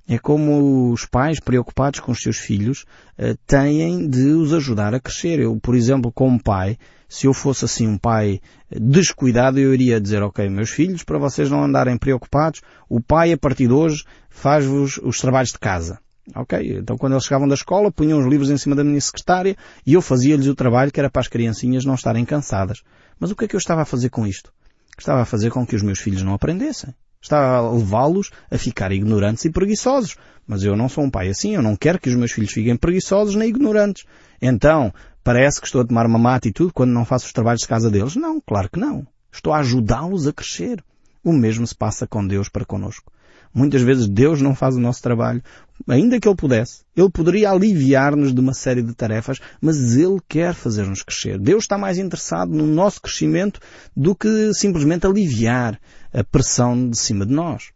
É 0.10 0.18
como 0.18 0.92
os 0.92 1.06
pais 1.06 1.40
preocupados 1.40 2.02
com 2.02 2.12
os 2.12 2.22
seus 2.22 2.38
filhos 2.38 2.86
uh, 3.18 3.38
têm 3.46 4.10
de 4.10 4.28
os 4.32 4.54
ajudar 4.54 4.94
a 4.94 5.00
crescer. 5.00 5.40
Eu, 5.40 5.58
por 5.58 5.74
exemplo, 5.74 6.12
como 6.12 6.42
pai, 6.42 6.78
se 7.08 7.28
eu 7.28 7.34
fosse 7.34 7.64
assim 7.64 7.88
um 7.88 7.98
pai 7.98 8.42
descuidado, 8.70 9.58
eu 9.58 9.74
iria 9.74 10.00
dizer, 10.00 10.22
ok, 10.22 10.50
meus 10.50 10.70
filhos, 10.70 11.04
para 11.04 11.18
vocês 11.18 11.50
não 11.50 11.64
andarem 11.64 11.98
preocupados, 11.98 12.62
o 12.90 13.02
pai 13.02 13.32
a 13.32 13.38
partir 13.38 13.68
de 13.68 13.74
hoje 13.74 14.04
faz-vos 14.30 14.98
os 15.02 15.18
trabalhos 15.18 15.52
de 15.52 15.60
casa. 15.60 16.00
Ok? 16.36 16.78
Então 16.80 16.98
quando 16.98 17.14
eles 17.14 17.24
chegavam 17.24 17.48
da 17.48 17.56
escola, 17.56 17.92
punham 17.92 18.20
os 18.20 18.26
livros 18.26 18.50
em 18.50 18.58
cima 18.58 18.76
da 18.76 18.84
minha 18.84 19.00
secretária 19.00 19.56
e 19.86 19.94
eu 19.94 20.02
fazia-lhes 20.02 20.48
o 20.48 20.56
trabalho 20.56 20.92
que 20.92 21.00
era 21.00 21.10
para 21.10 21.22
as 21.22 21.28
criancinhas 21.28 21.86
não 21.86 21.96
estarem 21.96 22.26
cansadas. 22.26 22.84
Mas 23.20 23.32
o 23.32 23.36
que 23.36 23.46
é 23.46 23.48
que 23.48 23.56
eu 23.56 23.60
estava 23.60 23.82
a 23.82 23.86
fazer 23.86 24.10
com 24.10 24.26
isto? 24.28 24.52
Estava 24.98 25.22
a 25.22 25.26
fazer 25.26 25.52
com 25.52 25.66
que 25.66 25.76
os 25.76 25.82
meus 25.82 26.00
filhos 26.00 26.24
não 26.24 26.34
aprendessem. 26.34 26.94
Estava 27.22 27.58
a 27.58 27.72
levá-los 27.72 28.32
a 28.50 28.58
ficar 28.58 28.92
ignorantes 28.92 29.46
e 29.46 29.52
preguiçosos. 29.52 30.16
Mas 30.46 30.64
eu 30.64 30.76
não 30.76 30.88
sou 30.88 31.04
um 31.04 31.10
pai 31.10 31.30
assim, 31.30 31.56
eu 31.56 31.62
não 31.62 31.76
quero 31.76 32.00
que 32.00 32.10
os 32.10 32.16
meus 32.16 32.32
filhos 32.32 32.52
fiquem 32.52 32.76
preguiçosos 32.78 33.36
nem 33.36 33.50
ignorantes. 33.50 34.06
Então, 34.42 34.94
parece 35.24 35.60
que 35.60 35.68
estou 35.68 35.82
a 35.82 35.86
tomar 35.86 36.06
uma 36.06 36.20
má 36.20 36.36
atitude 36.36 36.72
quando 36.74 36.92
não 36.92 37.06
faço 37.06 37.26
os 37.26 37.34
trabalhos 37.34 37.62
de 37.62 37.68
casa 37.68 37.90
deles? 37.90 38.16
Não, 38.16 38.40
claro 38.40 38.70
que 38.70 38.80
não. 38.80 39.06
Estou 39.32 39.54
a 39.54 39.60
ajudá-los 39.60 40.28
a 40.28 40.34
crescer. 40.34 40.84
O 41.24 41.34
mesmo 41.34 41.68
se 41.68 41.76
passa 41.76 42.08
com 42.08 42.26
Deus 42.26 42.48
para 42.48 42.66
conosco. 42.66 43.12
Muitas 43.58 43.82
vezes 43.82 44.08
Deus 44.08 44.40
não 44.40 44.54
faz 44.54 44.76
o 44.76 44.80
nosso 44.80 45.02
trabalho, 45.02 45.42
ainda 45.88 46.20
que 46.20 46.28
Ele 46.28 46.36
pudesse. 46.36 46.84
Ele 46.96 47.10
poderia 47.10 47.50
aliviar-nos 47.50 48.32
de 48.32 48.40
uma 48.40 48.54
série 48.54 48.84
de 48.84 48.94
tarefas, 48.94 49.40
mas 49.60 49.98
Ele 49.98 50.20
quer 50.30 50.54
fazer-nos 50.54 51.02
crescer. 51.02 51.40
Deus 51.40 51.64
está 51.64 51.76
mais 51.76 51.98
interessado 51.98 52.52
no 52.52 52.68
nosso 52.68 53.02
crescimento 53.02 53.60
do 53.96 54.14
que 54.14 54.54
simplesmente 54.54 55.08
aliviar 55.08 55.80
a 56.14 56.24
pressão 56.24 56.88
de 56.88 57.00
cima 57.00 57.26
de 57.26 57.34
nós. 57.34 57.72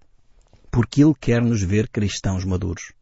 Porque 0.70 1.04
Ele 1.04 1.16
quer 1.20 1.42
nos 1.42 1.64
ver 1.64 1.88
cristãos 1.88 2.46
maduros. 2.46 2.94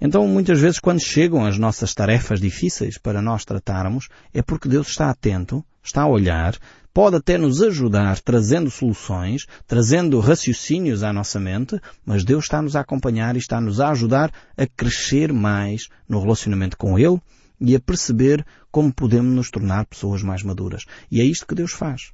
Então, 0.00 0.24
muitas 0.28 0.60
vezes, 0.60 0.78
quando 0.78 1.00
chegam 1.00 1.44
as 1.44 1.58
nossas 1.58 1.92
tarefas 1.92 2.40
difíceis 2.40 2.98
para 2.98 3.20
nós 3.20 3.44
tratarmos, 3.44 4.08
é 4.32 4.42
porque 4.42 4.68
Deus 4.68 4.86
está 4.90 5.10
atento, 5.10 5.64
está 5.82 6.02
a 6.02 6.08
olhar, 6.08 6.56
pode 6.92 7.16
até 7.16 7.38
nos 7.38 7.62
ajudar 7.62 8.20
trazendo 8.20 8.70
soluções, 8.70 9.46
trazendo 9.66 10.20
raciocínios 10.20 11.02
à 11.02 11.12
nossa 11.12 11.40
mente, 11.40 11.80
mas 12.04 12.24
Deus 12.24 12.44
está-nos 12.44 12.76
a 12.76 12.80
acompanhar 12.80 13.34
e 13.34 13.38
está-nos 13.38 13.80
a 13.80 13.90
ajudar 13.90 14.32
a 14.56 14.66
crescer 14.66 15.32
mais 15.32 15.88
no 16.08 16.20
relacionamento 16.20 16.76
com 16.76 16.98
Ele 16.98 17.20
e 17.60 17.74
a 17.74 17.80
perceber 17.80 18.44
como 18.70 18.92
podemos 18.92 19.34
nos 19.34 19.50
tornar 19.50 19.86
pessoas 19.86 20.22
mais 20.22 20.42
maduras. 20.42 20.84
E 21.10 21.20
é 21.20 21.24
isto 21.24 21.46
que 21.46 21.54
Deus 21.54 21.72
faz. 21.72 22.12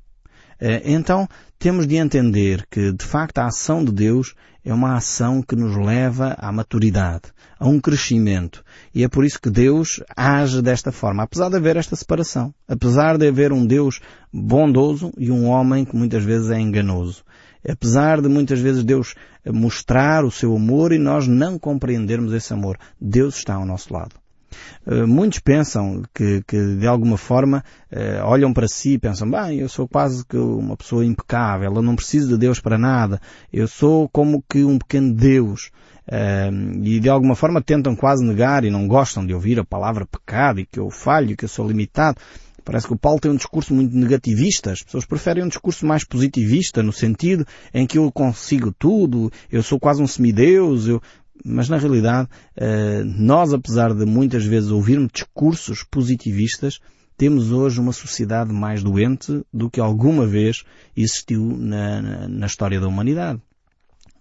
Eh, 0.61 0.83
então, 0.85 1.29
temos 1.59 1.87
de 1.87 1.97
entender 1.97 2.67
que, 2.71 2.93
de 2.93 3.05
facto, 3.05 3.39
a 3.39 3.47
ação 3.47 3.85
de 3.85 3.93
Deus 3.93 4.35
é 4.69 4.75
uma 4.75 4.97
ação 4.97 5.41
que 5.41 5.57
nos 5.57 5.75
leva 5.77 6.37
à 6.39 6.53
maturidade, 6.53 7.33
a 7.59 7.67
um 7.67 7.81
crescimento. 7.81 8.63
E 8.95 9.03
é 9.03 9.09
por 9.09 9.25
isso 9.25 9.41
que 9.41 9.49
Deus 9.49 10.03
age 10.15 10.61
desta 10.61 10.93
forma, 10.93 11.23
apesar 11.23 11.49
de 11.49 11.57
haver 11.57 11.79
esta 11.79 11.97
separação. 11.97 12.53
Apesar 12.69 13.17
de 13.17 13.27
haver 13.27 13.51
um 13.51 13.67
Deus 13.67 13.99
bondoso 14.31 15.11
e 15.17 15.31
um 15.31 15.47
homem 15.47 15.87
que 15.87 15.97
muitas 15.97 16.23
vezes 16.23 16.51
é 16.51 16.61
enganoso. 16.61 17.25
Apesar 17.67 18.21
de 18.21 18.29
muitas 18.29 18.61
vezes 18.61 18.85
Deus 18.85 19.15
mostrar 19.47 20.23
o 20.23 20.31
seu 20.31 20.55
amor 20.55 20.93
e 20.93 20.99
nós 20.99 21.27
não 21.27 21.59
compreendermos 21.59 22.35
esse 22.35 22.53
amor, 22.53 22.79
Deus 23.01 23.37
está 23.37 23.55
ao 23.55 23.65
nosso 23.65 23.93
lado. 23.95 24.17
Eh, 24.87 25.07
muitos 25.07 25.39
pensam 25.39 26.03
que, 26.15 26.43
que 26.47 26.77
de 26.77 26.87
alguma 26.87 27.17
forma 27.17 27.63
uh, 27.93 28.25
olham 28.25 28.53
para 28.53 28.67
si 28.67 28.95
e 28.95 28.99
pensam, 28.99 29.31
bem, 29.31 29.59
eu 29.59 29.69
sou 29.69 29.87
quase 29.87 30.25
que 30.25 30.37
uma 30.37 30.77
pessoa 30.77 31.05
impecável, 31.05 31.73
eu 31.75 31.83
não 31.83 31.97
preciso 31.97 32.29
de 32.29 32.39
Deus 32.39 32.61
para 32.61 32.79
nada, 32.79 33.21
eu 33.53 33.69
sou 33.69 34.09
como 34.09 34.43
que 34.49 34.65
um 34.65 34.79
pequeno 34.79 35.13
Deus. 35.15 35.71
Uh, 36.07 36.83
e 36.83 36.99
de 37.01 37.09
alguma 37.11 37.35
forma 37.35 37.61
tentam 37.61 37.95
quase 37.95 38.25
negar 38.25 38.65
e 38.65 38.71
não 38.71 38.89
gostam 38.89 39.27
de 39.27 39.35
ouvir 39.35 39.61
a 39.61 39.65
palavra 39.65 40.07
pecado 40.07 40.59
e 40.59 40.65
que 40.65 40.81
eu 40.81 40.91
falho, 40.91 41.37
que 41.37 41.45
eu 41.45 41.49
sou 41.49 41.69
limitado. 41.69 42.19
Parece 42.65 42.87
que 42.87 42.93
o 42.93 42.99
Paulo 42.99 43.19
tem 43.19 43.31
um 43.31 43.37
discurso 43.37 43.73
muito 43.73 43.97
negativista. 43.97 44.73
As 44.73 44.83
pessoas 44.83 45.07
preferem 45.07 45.43
um 45.43 45.49
discurso 45.49 45.87
mais 45.87 46.05
positivista, 46.05 46.83
no 46.83 46.93
sentido 46.93 47.47
em 47.73 47.87
que 47.87 47.97
eu 47.97 48.13
consigo 48.13 48.71
tudo, 48.79 49.33
eu 49.51 49.63
sou 49.63 49.81
quase 49.81 50.03
um 50.03 50.07
semideus, 50.07 50.87
eu... 50.87 51.01
Mas 51.45 51.69
na 51.69 51.77
realidade, 51.77 52.29
eh, 52.57 53.03
nós 53.05 53.53
apesar 53.53 53.95
de 53.95 54.05
muitas 54.05 54.45
vezes 54.45 54.71
ouvirmos 54.71 55.11
discursos 55.13 55.83
positivistas, 55.83 56.81
temos 57.17 57.51
hoje 57.51 57.81
uma 57.81 57.93
sociedade 57.93 58.53
mais 58.53 58.83
doente 58.83 59.43
do 59.53 59.69
que 59.69 59.81
alguma 59.81 60.27
vez 60.27 60.63
existiu 60.97 61.57
na, 61.59 62.29
na 62.29 62.47
história 62.47 62.81
da 62.81 62.87
humanidade. 62.87 63.43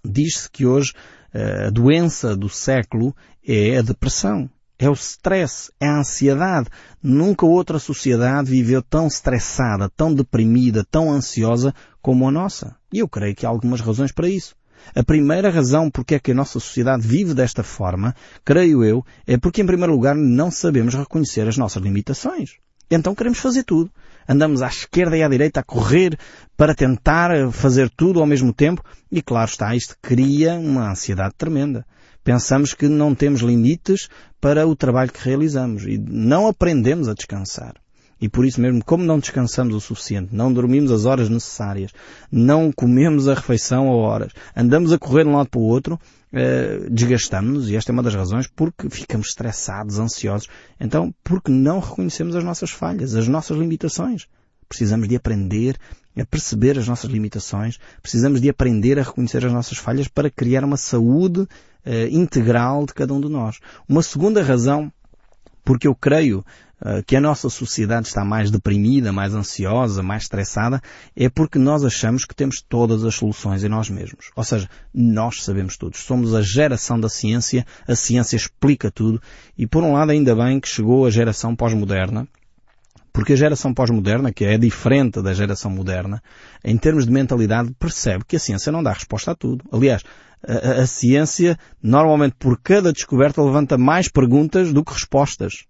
Diz-se 0.04 0.50
que 0.50 0.66
hoje 0.66 0.94
eh, 1.34 1.68
a 1.68 1.70
doença 1.70 2.36
do 2.36 2.50
século 2.50 3.16
é 3.46 3.78
a 3.78 3.82
depressão, 3.82 4.50
é 4.80 4.90
o 4.90 4.94
stress, 4.94 5.72
é 5.80 5.88
a 5.88 6.00
ansiedade. 6.00 6.70
Nunca 7.02 7.46
outra 7.46 7.80
sociedade 7.80 8.50
viveu 8.50 8.82
tão 8.82 9.08
estressada, 9.08 9.90
tão 9.90 10.14
deprimida, 10.14 10.84
tão 10.84 11.12
ansiosa 11.12 11.74
como 12.02 12.28
a 12.28 12.32
nossa. 12.32 12.76
E 12.92 13.00
eu 13.00 13.08
creio 13.08 13.36
que 13.36 13.46
há 13.46 13.50
algumas 13.50 13.82
razões 13.82 14.12
para 14.12 14.30
isso. 14.30 14.56
A 14.96 15.04
primeira 15.04 15.50
razão 15.50 15.90
porque 15.90 16.16
é 16.16 16.20
que 16.20 16.32
a 16.32 16.36
nossa 16.36 16.60
sociedade 16.60 17.08
vive 17.08 17.34
desta 17.34 17.64
forma, 17.64 18.16
creio 18.44 18.84
eu, 18.84 19.06
é 19.26 19.38
porque 19.38 19.62
em 19.62 19.66
primeiro 19.66 19.94
lugar 19.94 20.16
não 20.16 20.50
sabemos 20.50 20.94
reconhecer 20.94 21.48
as 21.48 21.58
nossas 21.58 21.82
limitações. 21.82 22.52
Então 22.90 23.14
queremos 23.14 23.40
fazer 23.40 23.64
tudo. 23.64 23.92
Andamos 24.28 24.62
à 24.62 24.68
esquerda 24.68 25.18
e 25.18 25.24
à 25.24 25.28
direita 25.28 25.60
a 25.60 25.64
correr 25.64 26.18
para 26.56 26.76
tentar 26.76 27.52
fazer 27.52 27.90
tudo 27.90 28.20
ao 28.20 28.26
mesmo 28.26 28.54
tempo 28.54 28.84
e 29.12 29.22
claro 29.22 29.50
está, 29.50 29.76
isto 29.76 29.96
cria 30.02 30.54
uma 30.54 30.92
ansiedade 30.92 31.34
tremenda. 31.38 31.86
Pensamos 32.24 32.74
que 32.74 32.88
não 32.88 33.16
temos 33.16 33.42
limites 33.42 34.10
para 34.42 34.68
o 34.68 34.76
trabalho 34.76 35.12
que 35.12 35.24
realizamos 35.24 35.84
e 35.84 35.98
não 35.98 36.48
aprendemos 36.48 37.08
a 37.08 37.14
descansar. 37.14 37.76
E 38.20 38.28
por 38.28 38.46
isso 38.46 38.60
mesmo, 38.60 38.84
como 38.84 39.04
não 39.04 39.20
descansamos 39.20 39.76
o 39.76 39.80
suficiente, 39.80 40.36
não 40.36 40.52
dormimos 40.52 40.92
as 40.92 41.06
horas 41.06 41.30
necessárias, 41.30 41.92
não 42.32 42.72
comemos 42.72 43.28
a 43.28 43.36
refeição 43.36 43.88
a 43.90 43.96
horas, 43.96 44.32
andamos 44.56 44.92
a 44.92 44.98
correr 44.98 45.24
de 45.24 45.30
um 45.30 45.36
lado 45.36 45.50
para 45.50 45.60
o 45.60 45.64
outro, 45.64 46.00
eh, 46.34 46.88
desgastamos-nos, 46.90 47.70
e 47.70 47.76
esta 47.76 47.92
é 47.92 47.94
uma 47.94 48.02
das 48.02 48.16
razões, 48.16 48.48
porque 48.48 48.90
ficamos 48.90 49.28
estressados, 49.28 50.00
ansiosos. 50.00 50.48
Então, 50.80 51.14
porque 51.24 51.52
não 51.52 51.80
reconhecemos 51.80 52.36
as 52.36 52.44
nossas 52.44 52.72
falhas, 52.72 53.16
as 53.16 53.28
nossas 53.28 53.58
limitações. 53.58 54.28
Precisamos 54.68 55.08
de 55.08 55.16
aprender 55.16 55.78
a 56.20 56.26
perceber 56.26 56.80
as 56.80 56.88
nossas 56.88 57.10
limitações, 57.12 57.78
precisamos 58.02 58.42
de 58.42 58.50
aprender 58.50 58.98
a 59.00 59.04
reconhecer 59.04 59.46
as 59.46 59.54
nossas 59.54 59.78
falhas 59.78 60.08
para 60.08 60.32
criar 60.32 60.64
uma 60.64 60.76
saúde 60.76 61.48
eh, 61.86 62.10
integral 62.10 62.86
de 62.86 62.94
cada 62.94 63.14
um 63.14 63.22
de 63.22 63.30
nós. 63.30 63.60
Uma 63.88 64.02
segunda 64.02 64.42
razão 64.42 64.92
porque 65.64 65.88
eu 65.88 65.94
creio 65.94 66.46
que 67.06 67.16
a 67.16 67.22
nossa 67.22 67.50
sociedade 67.50 68.08
está 68.08 68.24
mais 68.24 68.52
deprimida, 68.52 69.12
mais 69.12 69.34
ansiosa, 69.34 70.04
mais 70.04 70.24
estressada, 70.24 70.82
é 71.16 71.28
porque 71.28 71.58
nós 71.58 71.84
achamos 71.84 72.24
que 72.24 72.36
temos 72.36 72.62
todas 72.62 73.04
as 73.04 73.16
soluções 73.16 73.64
em 73.64 73.70
nós 73.70 73.90
mesmos. 73.90 74.32
Ou 74.36 74.44
seja, 74.44 74.70
nós 74.94 75.44
sabemos 75.44 75.76
tudo. 75.76 75.98
Somos 75.98 76.36
a 76.36 76.42
geração 76.42 77.00
da 77.00 77.10
ciência, 77.10 77.66
a 77.88 77.96
ciência 77.96 78.36
explica 78.36 78.92
tudo, 78.92 79.22
e 79.58 79.66
por 79.66 79.84
um 79.84 79.94
lado 79.94 80.12
ainda 80.12 80.36
bem 80.36 80.60
que 80.60 80.68
chegou 80.68 81.06
a 81.06 81.10
geração 81.10 81.56
pós-moderna, 81.56 82.28
porque 83.12 83.34
a 83.34 83.36
geração 83.36 83.74
pós-moderna, 83.74 84.32
que 84.32 84.46
é 84.46 84.60
diferente 84.60 85.24
da 85.24 85.34
geração 85.34 85.72
moderna, 85.72 86.22
em 86.64 86.78
termos 86.78 87.08
de 87.08 87.12
mentalidade, 87.12 87.74
percebe 87.80 88.24
que 88.24 88.36
a 88.36 88.40
ciência 88.40 88.72
não 88.72 88.84
dá 88.84 88.94
resposta 88.94 89.32
a 89.32 89.36
tudo. 89.36 89.66
Aliás, 89.72 90.04
a, 90.48 90.84
a, 90.84 90.86
ciência, 90.86 91.58
normalmente 91.82 92.36
por 92.38 92.60
cada 92.62 92.94
descoberta, 92.94 93.42
levanta 93.42 93.76
mais 93.76 94.08
perguntas 94.08 94.72
do 94.72 94.86
que 94.86 94.94
respostas. 94.94 95.66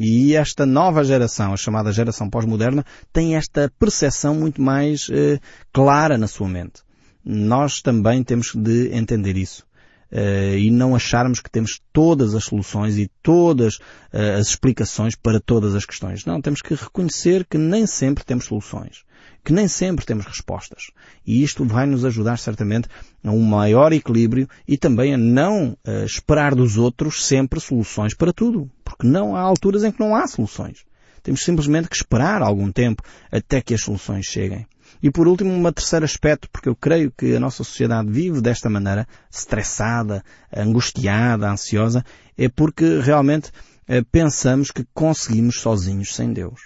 E 0.00 0.36
esta 0.36 0.64
nova 0.64 1.02
geração, 1.02 1.52
a 1.52 1.56
chamada 1.56 1.90
geração 1.90 2.30
pós-moderna, 2.30 2.84
tem 3.12 3.34
esta 3.34 3.68
percepção 3.80 4.32
muito 4.32 4.62
mais 4.62 5.08
eh, 5.10 5.40
clara 5.72 6.16
na 6.16 6.28
sua 6.28 6.48
mente. 6.48 6.82
Nós 7.24 7.82
também 7.82 8.22
temos 8.22 8.54
de 8.54 8.94
entender 8.94 9.36
isso. 9.36 9.66
Uh, 10.10 10.56
e 10.56 10.70
não 10.70 10.96
acharmos 10.96 11.38
que 11.38 11.50
temos 11.50 11.82
todas 11.92 12.34
as 12.34 12.44
soluções 12.44 12.96
e 12.96 13.10
todas 13.22 13.76
uh, 13.76 14.38
as 14.40 14.46
explicações 14.46 15.14
para 15.14 15.38
todas 15.38 15.74
as 15.74 15.84
questões. 15.84 16.24
Não, 16.24 16.40
temos 16.40 16.62
que 16.62 16.74
reconhecer 16.74 17.44
que 17.44 17.58
nem 17.58 17.86
sempre 17.86 18.24
temos 18.24 18.46
soluções 18.46 19.04
que 19.48 19.52
nem 19.54 19.66
sempre 19.66 20.04
temos 20.04 20.26
respostas. 20.26 20.90
E 21.26 21.42
isto 21.42 21.64
vai 21.64 21.86
nos 21.86 22.04
ajudar 22.04 22.36
certamente 22.36 22.86
a 23.24 23.30
um 23.30 23.40
maior 23.40 23.94
equilíbrio 23.94 24.46
e 24.68 24.76
também 24.76 25.14
a 25.14 25.16
não 25.16 25.70
uh, 25.70 26.04
esperar 26.04 26.54
dos 26.54 26.76
outros 26.76 27.24
sempre 27.24 27.58
soluções 27.58 28.12
para 28.12 28.30
tudo. 28.30 28.70
Porque 28.84 29.06
não 29.06 29.34
há 29.34 29.40
alturas 29.40 29.84
em 29.84 29.90
que 29.90 30.00
não 30.00 30.14
há 30.14 30.26
soluções. 30.26 30.84
Temos 31.22 31.42
simplesmente 31.42 31.88
que 31.88 31.96
esperar 31.96 32.42
algum 32.42 32.70
tempo 32.70 33.02
até 33.32 33.62
que 33.62 33.72
as 33.72 33.80
soluções 33.80 34.26
cheguem. 34.26 34.66
E 35.02 35.10
por 35.10 35.26
último, 35.26 35.50
um 35.50 35.72
terceiro 35.72 36.04
aspecto, 36.04 36.46
porque 36.52 36.68
eu 36.68 36.76
creio 36.76 37.10
que 37.10 37.34
a 37.34 37.40
nossa 37.40 37.64
sociedade 37.64 38.10
vive 38.10 38.42
desta 38.42 38.68
maneira, 38.68 39.08
estressada, 39.30 40.22
angustiada, 40.54 41.50
ansiosa, 41.50 42.04
é 42.36 42.50
porque 42.50 43.00
realmente 43.00 43.50
eh, 43.88 44.02
pensamos 44.12 44.70
que 44.70 44.84
conseguimos 44.92 45.58
sozinhos 45.58 46.14
sem 46.14 46.34
Deus 46.34 46.60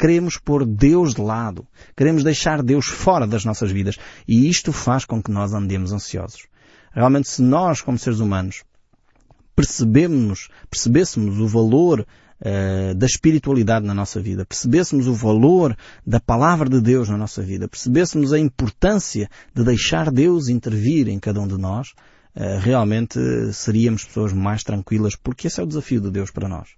queremos 0.00 0.38
pôr 0.38 0.64
Deus 0.64 1.12
de 1.12 1.20
lado, 1.20 1.66
queremos 1.94 2.24
deixar 2.24 2.62
Deus 2.62 2.86
fora 2.86 3.26
das 3.26 3.44
nossas 3.44 3.70
vidas 3.70 3.98
e 4.26 4.48
isto 4.48 4.72
faz 4.72 5.04
com 5.04 5.22
que 5.22 5.30
nós 5.30 5.52
andemos 5.52 5.92
ansiosos. 5.92 6.46
Realmente 6.90 7.28
se 7.28 7.42
nós, 7.42 7.82
como 7.82 7.98
seres 7.98 8.18
humanos, 8.18 8.64
percebemos, 9.54 10.48
percebêssemos 10.70 11.38
o 11.38 11.46
valor 11.46 12.00
uh, 12.00 12.94
da 12.94 13.04
espiritualidade 13.04 13.84
na 13.84 13.92
nossa 13.92 14.18
vida, 14.18 14.46
percebêssemos 14.46 15.06
o 15.06 15.12
valor 15.12 15.76
da 16.06 16.18
palavra 16.18 16.70
de 16.70 16.80
Deus 16.80 17.10
na 17.10 17.18
nossa 17.18 17.42
vida, 17.42 17.68
percebêssemos 17.68 18.32
a 18.32 18.38
importância 18.38 19.28
de 19.54 19.62
deixar 19.62 20.10
Deus 20.10 20.48
intervir 20.48 21.08
em 21.08 21.18
cada 21.18 21.42
um 21.42 21.46
de 21.46 21.58
nós, 21.58 21.88
uh, 22.34 22.58
realmente 22.58 23.18
seríamos 23.52 24.04
pessoas 24.04 24.32
mais 24.32 24.64
tranquilas, 24.64 25.14
porque 25.14 25.46
esse 25.46 25.60
é 25.60 25.62
o 25.62 25.66
desafio 25.66 26.00
de 26.00 26.10
Deus 26.10 26.30
para 26.30 26.48
nós. 26.48 26.70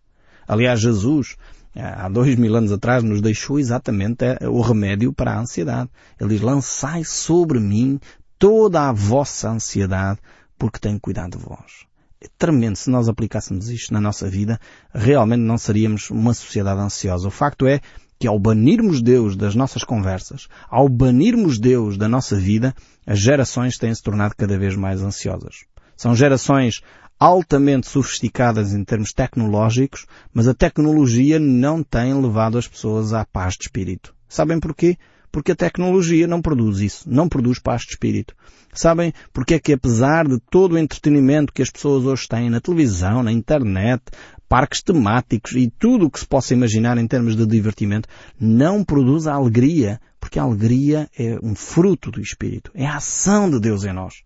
Aliás, 0.49 0.81
Jesus, 0.81 1.37
há 1.81 2.09
dois 2.09 2.37
mil 2.37 2.55
anos 2.55 2.73
atrás, 2.73 3.03
nos 3.03 3.21
deixou 3.21 3.59
exatamente 3.59 4.25
eh, 4.25 4.49
o 4.49 4.61
remédio 4.61 5.13
para 5.13 5.33
a 5.33 5.41
ansiedade. 5.41 5.89
Ele 6.21 6.31
diz, 6.31 6.41
lançai 6.41 7.05
sobre 7.05 7.59
mim 7.59 7.99
toda 8.39 8.89
a 8.89 8.93
vossa 8.93 9.51
ansiedade, 9.51 10.19
porque 10.59 10.79
tenho 10.79 11.01
cuidado 11.01 11.39
de 11.39 11.45
vós. 11.45 11.87
É 12.21 12.27
tremendo 12.39 12.77
se 12.77 12.91
nós 12.91 13.09
aplicássemos 13.09 13.69
isto 13.69 13.93
na 13.93 14.01
nossa 14.01 14.29
vida, 14.29 14.61
realmente 14.95 15.41
não 15.41 15.59
seríamos 15.59 16.11
uma 16.11 16.33
sociedade 16.35 16.81
ansiosa. 16.81 17.27
O 17.27 17.31
facto 17.31 17.67
é 17.67 17.81
que 18.19 18.29
ao 18.29 18.39
banirmos 18.39 19.03
Deus 19.03 19.37
das 19.37 19.57
nossas 19.57 19.83
conversas, 19.83 20.47
ao 20.71 20.89
banirmos 20.89 21.59
Deus 21.59 21.97
da 21.97 22.09
nossa 22.09 22.37
vida, 22.37 22.73
as 23.05 23.19
gerações 23.19 23.77
têm 23.77 23.93
se 23.93 24.01
tornado 24.01 24.35
cada 24.37 24.57
vez 24.57 24.77
mais 24.77 25.03
ansiosas. 25.03 25.65
São 25.97 26.15
gerações 26.15 26.81
altamente 27.23 27.87
sofisticadas 27.87 28.75
em 28.75 28.83
termos 28.83 29.13
tecnológicos, 29.13 30.07
mas 30.35 30.49
a 30.49 30.55
tecnologia 30.55 31.39
não 31.39 31.81
tem 31.81 32.13
levado 32.21 32.59
as 32.59 32.67
pessoas 32.67 33.13
à 33.13 33.25
paz 33.25 33.55
de 33.55 33.63
espírito. 33.67 34.13
Sabem 34.29 34.59
porquê? 34.59 34.97
Porque 35.31 35.53
a 35.53 35.57
tecnologia 35.57 36.27
não 36.27 36.43
produz 36.43 36.81
isso, 36.81 37.09
não 37.09 37.29
produz 37.29 37.61
paz 37.61 37.83
de 37.83 37.91
espírito. 37.91 38.35
Sabem 38.75 39.13
porque 39.33 39.55
é 39.55 39.61
que 39.61 39.73
apesar 39.73 40.27
de 40.27 40.41
todo 40.51 40.73
o 40.73 40.79
entretenimento 40.79 41.53
que 41.53 41.63
as 41.63 41.71
pessoas 41.71 42.05
hoje 42.07 42.27
têm 42.27 42.51
na 42.51 42.61
televisão, 42.61 43.23
na 43.23 43.31
internet, 43.31 44.03
parques 44.49 44.83
temáticos 44.83 45.53
e 45.53 45.71
tudo 45.79 46.07
o 46.07 46.11
que 46.11 46.19
se 46.19 46.27
possa 46.27 46.55
imaginar 46.55 46.99
em 46.99 47.07
termos 47.07 47.37
de 47.37 47.47
divertimento, 47.47 48.09
não 48.41 48.83
produz 48.83 49.29
a 49.29 49.35
alegria, 49.35 50.01
porque 50.19 50.41
a 50.41 50.43
alegria 50.43 51.09
é 51.17 51.39
um 51.41 51.55
fruto 51.55 52.11
do 52.11 52.21
Espírito, 52.21 52.73
é 52.75 52.85
a 52.85 52.97
ação 52.97 53.49
de 53.49 53.61
Deus 53.61 53.85
em 53.85 53.93
nós. 53.93 54.25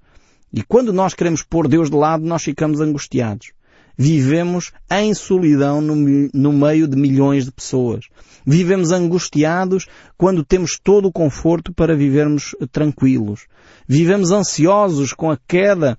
E 0.53 0.62
quando 0.62 0.93
nós 0.93 1.15
queremos 1.15 1.43
pôr 1.43 1.69
Deus 1.69 1.91
de 1.91 1.97
lado, 1.97 2.25
nós 2.25 2.43
ficamos 2.43 2.81
angustiados. 2.81 3.53
Vivemos 3.99 4.73
em 4.91 5.15
solidão 5.15 5.81
no, 5.81 5.97
no, 6.33 6.53
meio 6.53 6.87
de 6.87 6.97
milhões 6.97 7.47
de 7.47 7.53
pessoas. 7.53 8.07
Vivemos 8.47 8.93
angustiados 8.93 9.87
quando 10.19 10.45
temos 10.45 10.79
todo 10.79 11.09
o 11.09 11.12
conforto 11.12 11.73
para 11.73 11.97
vivermos 11.97 12.55
tranquilos. 12.71 13.47
Vivemos 13.88 14.31
ansiosos 14.31 15.15
com 15.15 15.31
a 15.31 15.38
queda 15.49 15.99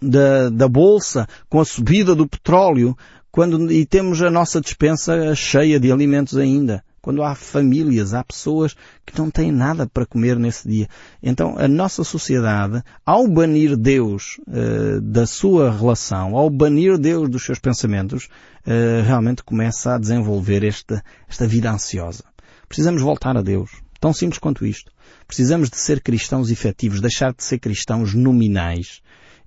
da, 0.00 0.48
da 0.48 0.68
bolsa, 0.68 1.26
com 1.50 1.60
a 1.60 1.64
subida 1.64 2.14
do 2.14 2.26
petróleo, 2.26 2.96
quando, 3.30 3.70
e 3.70 3.84
temos 3.84 4.22
a 4.22 4.30
nossa 4.30 4.60
dispensa 4.60 5.34
cheia 5.34 5.78
de 5.78 5.92
alimentos 5.92 6.36
ainda 6.38 6.82
quando 7.00 7.22
há 7.22 7.34
famílias, 7.34 8.14
há 8.14 8.22
pessoas 8.24 8.74
que 9.04 9.18
não 9.18 9.30
têm 9.30 9.50
nada 9.50 9.86
para 9.86 10.06
comer 10.06 10.38
nesse 10.38 10.68
dia. 10.68 10.88
Então 11.22 11.56
a 11.58 11.68
nossa 11.68 12.04
sociedade, 12.04 12.82
ao 13.04 13.26
banir 13.26 13.76
Deus 13.76 14.40
uh, 14.46 15.00
da 15.00 15.26
sua 15.26 15.70
relação, 15.70 16.36
ao 16.36 16.50
banir 16.50 16.98
Deus 16.98 17.28
dos 17.28 17.44
seus 17.44 17.58
pensamentos, 17.58 18.28
uh, 18.66 19.02
realmente 19.04 19.42
começa 19.42 19.94
a 19.94 19.98
desenvolver 19.98 20.64
esta, 20.64 21.02
esta 21.28 21.46
vida 21.46 21.70
ansiosa. 21.70 22.24
Precisamos 22.68 23.02
voltar 23.02 23.36
a 23.36 23.42
Deus. 23.42 23.70
Tão 24.00 24.12
simples 24.12 24.38
quanto 24.38 24.64
isto. 24.64 24.92
Precisamos 25.26 25.68
de 25.68 25.76
ser 25.76 26.00
cristãos 26.00 26.50
efetivos, 26.50 27.00
deixar 27.00 27.32
de 27.32 27.42
ser 27.42 27.58
cristãos 27.58 28.14
nominais. 28.14 29.00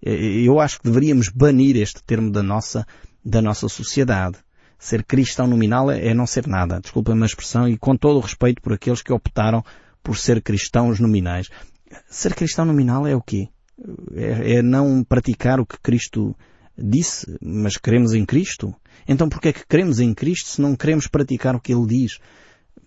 Eh, 0.04 0.44
eu 0.46 0.60
acho 0.60 0.80
que 0.80 0.86
deveríamos 0.86 1.30
banir 1.30 1.78
este 1.78 2.04
termo 2.04 2.32
da 2.32 2.44
nossa, 2.44 2.86
da 3.24 3.42
nossa 3.42 3.70
sociedade. 3.70 4.38
Ser 4.82 5.04
cristão 5.04 5.46
nominal 5.46 5.92
é, 5.92 6.08
é 6.08 6.14
não 6.14 6.26
ser 6.26 6.48
nada. 6.48 6.82
Desculpem 6.82 7.22
a 7.22 7.26
expressão 7.28 7.70
e 7.70 7.78
com 7.78 7.96
todo 7.96 8.18
o 8.18 8.20
respeito 8.20 8.64
por 8.64 8.74
aqueles 8.74 9.04
que 9.04 9.14
optaram 9.14 9.64
por 10.02 10.18
ser 10.18 10.42
cristãos 10.42 11.00
nominais. 11.00 11.50
Ser 12.10 12.34
cristão 12.34 12.66
nominal 12.66 13.06
é 13.06 13.16
o 13.16 13.22
quê? 13.22 13.48
É, 14.16 14.56
é 14.56 14.62
não 14.64 15.04
praticar 15.04 15.60
o 15.60 15.68
que 15.68 15.80
Cristo 15.80 16.36
disse, 16.76 17.38
mas 17.40 17.78
queremos 17.78 18.16
em 18.16 18.26
Cristo? 18.26 18.74
Então 19.08 19.30
porquê 19.30 19.50
é 19.50 19.54
que 19.54 19.68
queremos 19.68 20.00
em 20.00 20.16
Cristo 20.16 20.50
se 20.50 20.60
não 20.60 20.76
queremos 20.76 21.06
praticar 21.06 21.56
o 21.56 21.60
que 21.60 21.72
Ele 21.72 21.86
diz? 21.86 22.18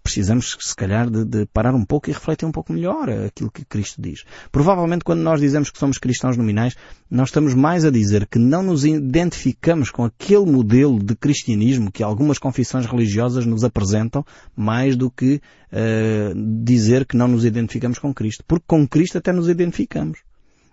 Precisamos, 0.04 0.54
se 0.60 0.76
calhar, 0.76 1.08
de, 1.10 1.24
de, 1.24 1.46
parar 1.46 1.74
um 1.74 1.82
pouco 1.82 2.10
e 2.10 2.12
refletir 2.12 2.44
um 2.44 2.52
pouco 2.52 2.74
melhor 2.74 3.08
aquilo 3.08 3.50
que 3.50 3.64
Cristo 3.64 4.02
diz. 4.02 4.22
Provavelmente, 4.52 5.02
quando 5.02 5.20
nós 5.20 5.40
dizemos 5.40 5.70
que 5.70 5.78
somos 5.78 5.96
cristãos 5.96 6.36
nominais, 6.36 6.76
nós 7.10 7.30
estamos 7.30 7.54
mais 7.54 7.86
a 7.86 7.90
dizer 7.90 8.26
que 8.26 8.38
não 8.38 8.62
nos 8.62 8.84
identificamos 8.84 9.90
com 9.90 10.04
aquele 10.04 10.44
modelo 10.44 11.02
de 11.02 11.16
cristianismo 11.16 11.90
que 11.90 12.02
algumas 12.02 12.38
confissões 12.38 12.84
religiosas 12.84 13.46
nos 13.46 13.64
apresentam, 13.64 14.24
mais 14.54 14.94
do 14.94 15.10
que 15.10 15.40
uh, 15.72 16.62
dizer 16.62 17.06
que 17.06 17.16
não 17.16 17.26
nos 17.26 17.46
identificamos 17.46 17.98
com 17.98 18.12
Cristo. 18.12 18.44
Porque 18.46 18.66
com 18.68 18.86
Cristo 18.86 19.16
até 19.16 19.32
nos 19.32 19.48
identificamos. 19.48 20.18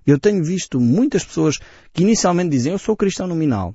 Eu 0.06 0.20
tenho 0.20 0.44
visto 0.44 0.78
muitas 0.78 1.24
pessoas 1.24 1.58
que 1.94 2.04
inicialmente 2.04 2.50
dizem 2.50 2.74
eu 2.74 2.78
sou 2.78 2.98
cristão 2.98 3.28
nominal, 3.28 3.74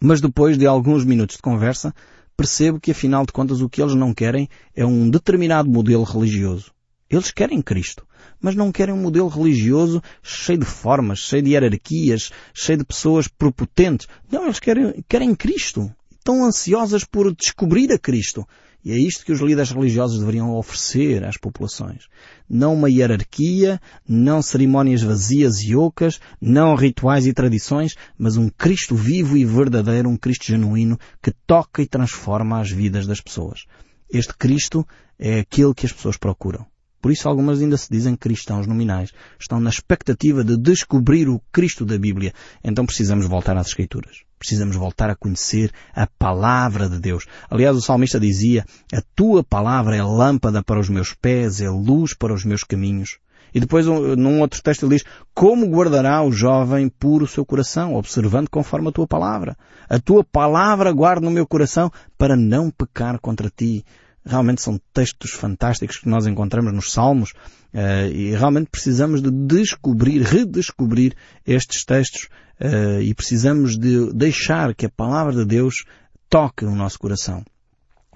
mas 0.00 0.20
depois 0.20 0.58
de 0.58 0.66
alguns 0.66 1.04
minutos 1.04 1.36
de 1.36 1.42
conversa 1.42 1.94
percebo 2.36 2.80
que 2.80 2.90
afinal 2.90 3.24
de 3.24 3.32
contas 3.32 3.60
o 3.60 3.68
que 3.68 3.82
eles 3.82 3.94
não 3.94 4.12
querem 4.12 4.48
é 4.74 4.84
um 4.84 5.08
determinado 5.08 5.68
modelo 5.70 6.04
religioso. 6.04 6.72
Eles 7.08 7.30
querem 7.30 7.62
Cristo, 7.62 8.06
mas 8.40 8.54
não 8.54 8.72
querem 8.72 8.94
um 8.94 9.00
modelo 9.00 9.28
religioso 9.28 10.02
cheio 10.22 10.58
de 10.58 10.64
formas, 10.64 11.20
cheio 11.20 11.42
de 11.42 11.50
hierarquias, 11.50 12.30
cheio 12.52 12.78
de 12.78 12.84
pessoas 12.84 13.28
propotentes. 13.28 14.08
Não, 14.30 14.44
eles 14.44 14.58
querem, 14.58 15.04
querem 15.08 15.34
Cristo. 15.34 15.90
Estão 16.10 16.44
ansiosas 16.44 17.04
por 17.04 17.34
descobrir 17.34 17.92
a 17.92 17.98
Cristo. 17.98 18.46
E 18.84 18.92
é 18.92 18.98
isto 18.98 19.24
que 19.24 19.32
os 19.32 19.40
líderes 19.40 19.70
religiosos 19.70 20.18
deveriam 20.18 20.54
oferecer 20.54 21.24
às 21.24 21.38
populações. 21.38 22.06
Não 22.48 22.74
uma 22.74 22.90
hierarquia, 22.90 23.80
não 24.06 24.42
cerimónias 24.42 25.02
vazias 25.02 25.62
e 25.62 25.74
ocas, 25.74 26.20
não 26.38 26.74
rituais 26.74 27.26
e 27.26 27.32
tradições, 27.32 27.94
mas 28.18 28.36
um 28.36 28.50
Cristo 28.50 28.94
vivo 28.94 29.38
e 29.38 29.44
verdadeiro, 29.44 30.10
um 30.10 30.18
Cristo 30.18 30.44
genuíno 30.44 30.98
que 31.22 31.32
toca 31.46 31.80
e 31.80 31.86
transforma 31.86 32.60
as 32.60 32.70
vidas 32.70 33.06
das 33.06 33.22
pessoas. 33.22 33.64
Este 34.10 34.34
Cristo 34.36 34.86
é 35.18 35.40
aquele 35.40 35.72
que 35.72 35.86
as 35.86 35.92
pessoas 35.92 36.18
procuram. 36.18 36.66
Por 37.00 37.10
isso 37.10 37.26
algumas 37.26 37.60
ainda 37.60 37.76
se 37.78 37.88
dizem 37.90 38.16
cristãos 38.16 38.66
nominais. 38.66 39.12
Estão 39.38 39.60
na 39.60 39.70
expectativa 39.70 40.44
de 40.44 40.58
descobrir 40.58 41.28
o 41.28 41.40
Cristo 41.50 41.84
da 41.84 41.98
Bíblia. 41.98 42.32
Então 42.62 42.84
precisamos 42.84 43.26
voltar 43.26 43.56
às 43.56 43.68
Escrituras. 43.68 44.23
Precisamos 44.44 44.76
voltar 44.76 45.08
a 45.08 45.16
conhecer 45.16 45.72
a 45.94 46.06
palavra 46.06 46.86
de 46.86 47.00
Deus. 47.00 47.24
Aliás, 47.48 47.74
o 47.74 47.80
salmista 47.80 48.20
dizia, 48.20 48.66
a 48.92 49.00
tua 49.16 49.42
palavra 49.42 49.96
é 49.96 50.02
lâmpada 50.02 50.62
para 50.62 50.78
os 50.78 50.90
meus 50.90 51.14
pés, 51.14 51.62
é 51.62 51.70
luz 51.70 52.12
para 52.12 52.34
os 52.34 52.44
meus 52.44 52.62
caminhos. 52.62 53.16
E 53.54 53.60
depois, 53.60 53.86
num 53.86 54.42
outro 54.42 54.62
texto, 54.62 54.84
ele 54.84 54.96
diz, 54.96 55.04
como 55.32 55.64
guardará 55.64 56.22
o 56.22 56.30
jovem 56.30 56.90
puro 56.90 57.24
o 57.24 57.28
seu 57.28 57.42
coração, 57.42 57.94
observando 57.94 58.50
conforme 58.50 58.88
a 58.88 58.92
tua 58.92 59.06
palavra. 59.06 59.56
A 59.88 59.98
tua 59.98 60.22
palavra 60.22 60.92
guardo 60.92 61.24
no 61.24 61.30
meu 61.30 61.46
coração 61.46 61.90
para 62.18 62.36
não 62.36 62.70
pecar 62.70 63.18
contra 63.20 63.48
ti. 63.48 63.82
Realmente 64.26 64.60
são 64.60 64.78
textos 64.92 65.30
fantásticos 65.30 65.96
que 65.96 66.08
nós 66.08 66.26
encontramos 66.26 66.70
nos 66.70 66.92
Salmos 66.92 67.30
uh, 67.72 68.12
e 68.12 68.32
realmente 68.32 68.68
precisamos 68.70 69.22
de 69.22 69.30
descobrir, 69.30 70.20
redescobrir 70.20 71.14
estes 71.46 71.82
textos 71.86 72.28
uh, 72.60 73.00
e 73.00 73.14
precisamos 73.14 73.78
de 73.78 74.12
deixar 74.12 74.74
que 74.74 74.86
a 74.86 74.90
palavra 74.90 75.34
de 75.34 75.44
Deus 75.44 75.84
toque 76.28 76.64
o 76.64 76.74
nosso 76.74 76.98
coração. 76.98 77.44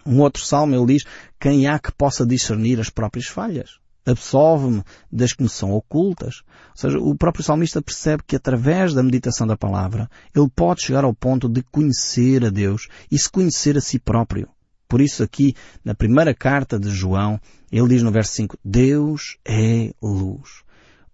Um 0.05 0.21
outro 0.21 0.43
salmo 0.43 0.75
ele 0.75 0.95
diz, 0.95 1.05
quem 1.39 1.67
há 1.67 1.79
que 1.79 1.93
possa 1.93 2.25
discernir 2.25 2.81
as 2.81 2.89
próprias 2.89 3.27
falhas? 3.27 3.79
Absolve-me 4.07 4.83
das 5.13 5.35
que 5.35 5.43
me 5.43 5.51
são 5.51 5.73
ocultas. 5.73 6.43
Ou 6.71 6.77
seja, 6.77 6.99
o 6.99 7.15
próprio 7.15 7.45
salmista 7.45 7.83
percebe 7.83 8.23
que 8.27 8.35
através 8.35 8.95
da 8.95 9.03
meditação 9.03 9.47
da 9.47 9.57
palavra, 9.57 10.09
ele 10.35 10.49
pode 10.49 10.83
chegar 10.83 11.05
ao 11.05 11.15
ponto 11.15 11.47
de 11.47 11.63
conhecer 11.63 12.45
a 12.45 12.49
Deus 12.49 12.89
e 13.11 13.19
se 13.19 13.31
conhecer 13.31 13.77
a 13.77 13.83
si 13.83 13.99
próprio. 13.99 14.49
Por 14.89 15.03
isso 15.03 15.23
aqui, 15.23 15.55
na 15.85 15.95
primeira 15.95 16.35
carta 16.35 16.79
de 16.79 16.89
João, 16.89 17.39
ele 17.71 17.89
diz 17.89 18.03
no 18.03 18.11
verso 18.11 18.33
5, 18.33 18.57
Deus 18.65 19.37
é 19.45 19.93
luz. 20.03 20.63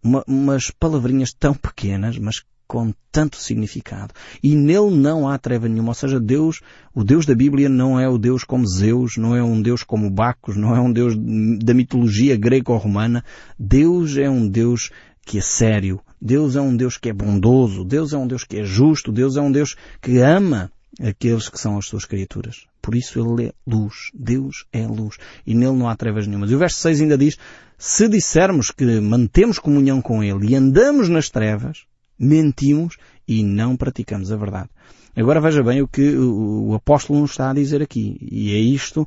Uma, 0.01 0.23
umas 0.29 0.71
palavrinhas 0.71 1.33
tão 1.33 1.53
pequenas, 1.53 2.17
mas 2.17 2.45
com 2.67 2.93
tanto 3.13 3.37
significado. 3.37 4.13
E 4.43 4.55
nele 4.55 4.91
não 4.91 5.29
há 5.29 5.39
treva 5.39 5.69
nenhuma. 5.69 5.91
Ou 5.91 5.95
seja, 5.95 6.19
Deus, 6.19 6.61
o 6.95 7.05
Deus 7.05 7.27
da 7.27 7.35
Bíblia 7.35 7.69
não 7.69 7.99
é 7.99 8.09
o 8.09 8.19
Deus 8.19 8.45
como 8.45 8.67
Zeus, 8.67 9.17
não 9.17 9.37
é 9.37 9.43
um 9.43 9.61
Deus 9.61 9.83
como 9.83 10.11
Bacos, 10.11 10.57
não 10.57 10.75
é 10.75 10.81
um 10.81 10.93
Deus 10.93 11.15
da 11.63 11.75
mitologia 11.75 12.37
greco-romana. 12.37 13.25
Deus 13.59 14.17
é 14.17 14.29
um 14.29 14.49
Deus 14.49 14.91
que 15.25 15.39
é 15.39 15.43
sério. 15.43 16.01
Deus 16.21 16.57
é 16.57 16.61
um 16.61 16.77
Deus 16.77 16.97
que 16.97 17.09
é 17.09 17.13
bondoso. 17.13 17.85
Deus 17.85 18.13
é 18.13 18.19
um 18.19 18.27
Deus 18.27 18.45
que 18.45 18.59
é 18.59 18.65
justo. 18.65 19.13
Deus 19.13 19.37
é 19.37 19.41
um 19.41 19.53
Deus 19.53 19.77
que 20.01 20.19
ama 20.19 20.71
aqueles 21.01 21.49
que 21.49 21.59
são 21.59 21.77
as 21.79 21.87
suas 21.87 22.05
criaturas. 22.05 22.67
Por 22.81 22.95
isso 22.95 23.19
ele 23.19 23.49
é 23.49 23.53
luz. 23.67 24.11
Deus 24.15 24.67
é 24.73 24.87
luz. 24.87 25.17
E 25.47 25.55
nele 25.55 25.77
não 25.77 25.89
há 25.89 25.97
trevas 25.97 26.27
nenhumas. 26.27 26.51
E 26.51 26.55
o 26.55 26.59
verso 26.59 26.79
6 26.79 27.01
ainda 27.01 27.19
diz, 27.19 27.37
se 27.79 28.09
dissermos 28.09 28.71
que 28.71 28.85
mantemos 29.01 29.59
comunhão 29.59 30.01
com 30.01 30.23
ele 30.23 30.49
e 30.49 30.55
andamos 30.55 31.09
nas 31.09 31.31
trevas, 31.31 31.87
mentimos 32.19 32.97
e 33.27 33.43
não 33.43 33.77
praticamos 33.77 34.31
a 34.31 34.37
verdade. 34.37 34.69
Agora 35.17 35.41
veja 35.41 35.63
bem 35.63 35.81
o 35.81 35.89
que 35.89 36.17
o 36.17 36.75
apóstolo 36.75 37.21
nos 37.21 37.31
está 37.31 37.51
a 37.51 37.55
dizer 37.55 37.81
aqui. 37.81 38.19
E 38.21 38.53
é 38.53 38.59
isto 38.59 39.07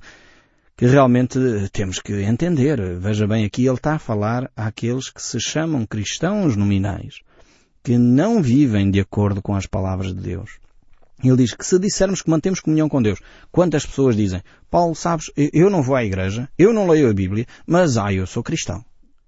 que 0.77 0.85
realmente 0.85 1.39
temos 1.73 1.99
que 1.99 2.13
entender. 2.21 2.99
Veja 2.99 3.27
bem, 3.27 3.43
aqui 3.43 3.65
ele 3.65 3.75
está 3.75 3.95
a 3.95 3.99
falar 3.99 4.49
àqueles 4.55 5.09
que 5.09 5.21
se 5.21 5.39
chamam 5.39 5.85
cristãos 5.85 6.55
nominais, 6.55 7.19
que 7.83 7.97
não 7.97 8.41
vivem 8.41 8.89
de 8.89 8.99
acordo 8.99 9.41
com 9.41 9.55
as 9.55 9.65
palavras 9.65 10.13
de 10.13 10.21
Deus. 10.21 10.59
Ele 11.23 11.37
diz 11.37 11.53
que 11.53 11.65
se 11.65 11.79
dissermos 11.79 12.21
que 12.21 12.29
mantemos 12.29 12.59
comunhão 12.59 12.87
com 12.87 13.01
Deus, 13.01 13.19
quantas 13.51 13.85
pessoas 13.85 14.15
dizem, 14.15 14.43
Paulo, 14.69 14.93
sabes, 14.93 15.31
eu 15.35 15.67
não 15.69 15.81
vou 15.81 15.95
à 15.95 16.05
igreja, 16.05 16.47
eu 16.57 16.71
não 16.71 16.87
leio 16.87 17.09
a 17.09 17.13
Bíblia, 17.13 17.47
mas 17.65 17.97
ah, 17.97 18.13
eu 18.13 18.27
sou 18.27 18.43
cristão. 18.43 18.85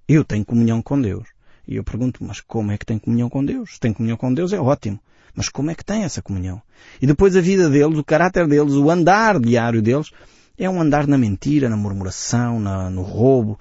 Eu 0.07 0.23
tenho 0.23 0.45
comunhão 0.45 0.83
com 0.83 1.01
Deus. 1.01 1.27
E 1.69 1.75
eu 1.75 1.83
pergunto, 1.83 2.23
mas 2.23 2.41
como 2.41 2.71
é 2.71 2.77
que 2.79 2.85
tem 2.85 2.97
comunhão 2.97 3.29
com 3.29 3.45
Deus? 3.45 3.75
Se 3.75 3.79
tem 3.79 3.93
comunhão 3.93 4.17
com 4.17 4.33
Deus 4.33 4.51
é 4.51 4.59
ótimo. 4.59 4.99
Mas 5.35 5.49
como 5.49 5.69
é 5.69 5.75
que 5.75 5.85
tem 5.85 6.03
essa 6.03 6.19
comunhão? 6.19 6.59
E 6.99 7.05
depois 7.05 7.35
a 7.35 7.41
vida 7.41 7.69
deles, 7.69 7.99
o 7.99 8.03
caráter 8.03 8.47
deles, 8.47 8.73
o 8.73 8.89
andar 8.89 9.39
diário 9.39 9.79
deles, 9.79 10.09
É 10.57 10.67
um 10.67 10.81
andar 10.81 11.05
na 11.05 11.15
mentira, 11.15 11.69
na 11.69 11.77
murmuração, 11.77 12.59
na, 12.59 12.89
no 12.89 13.03
roubo. 13.03 13.59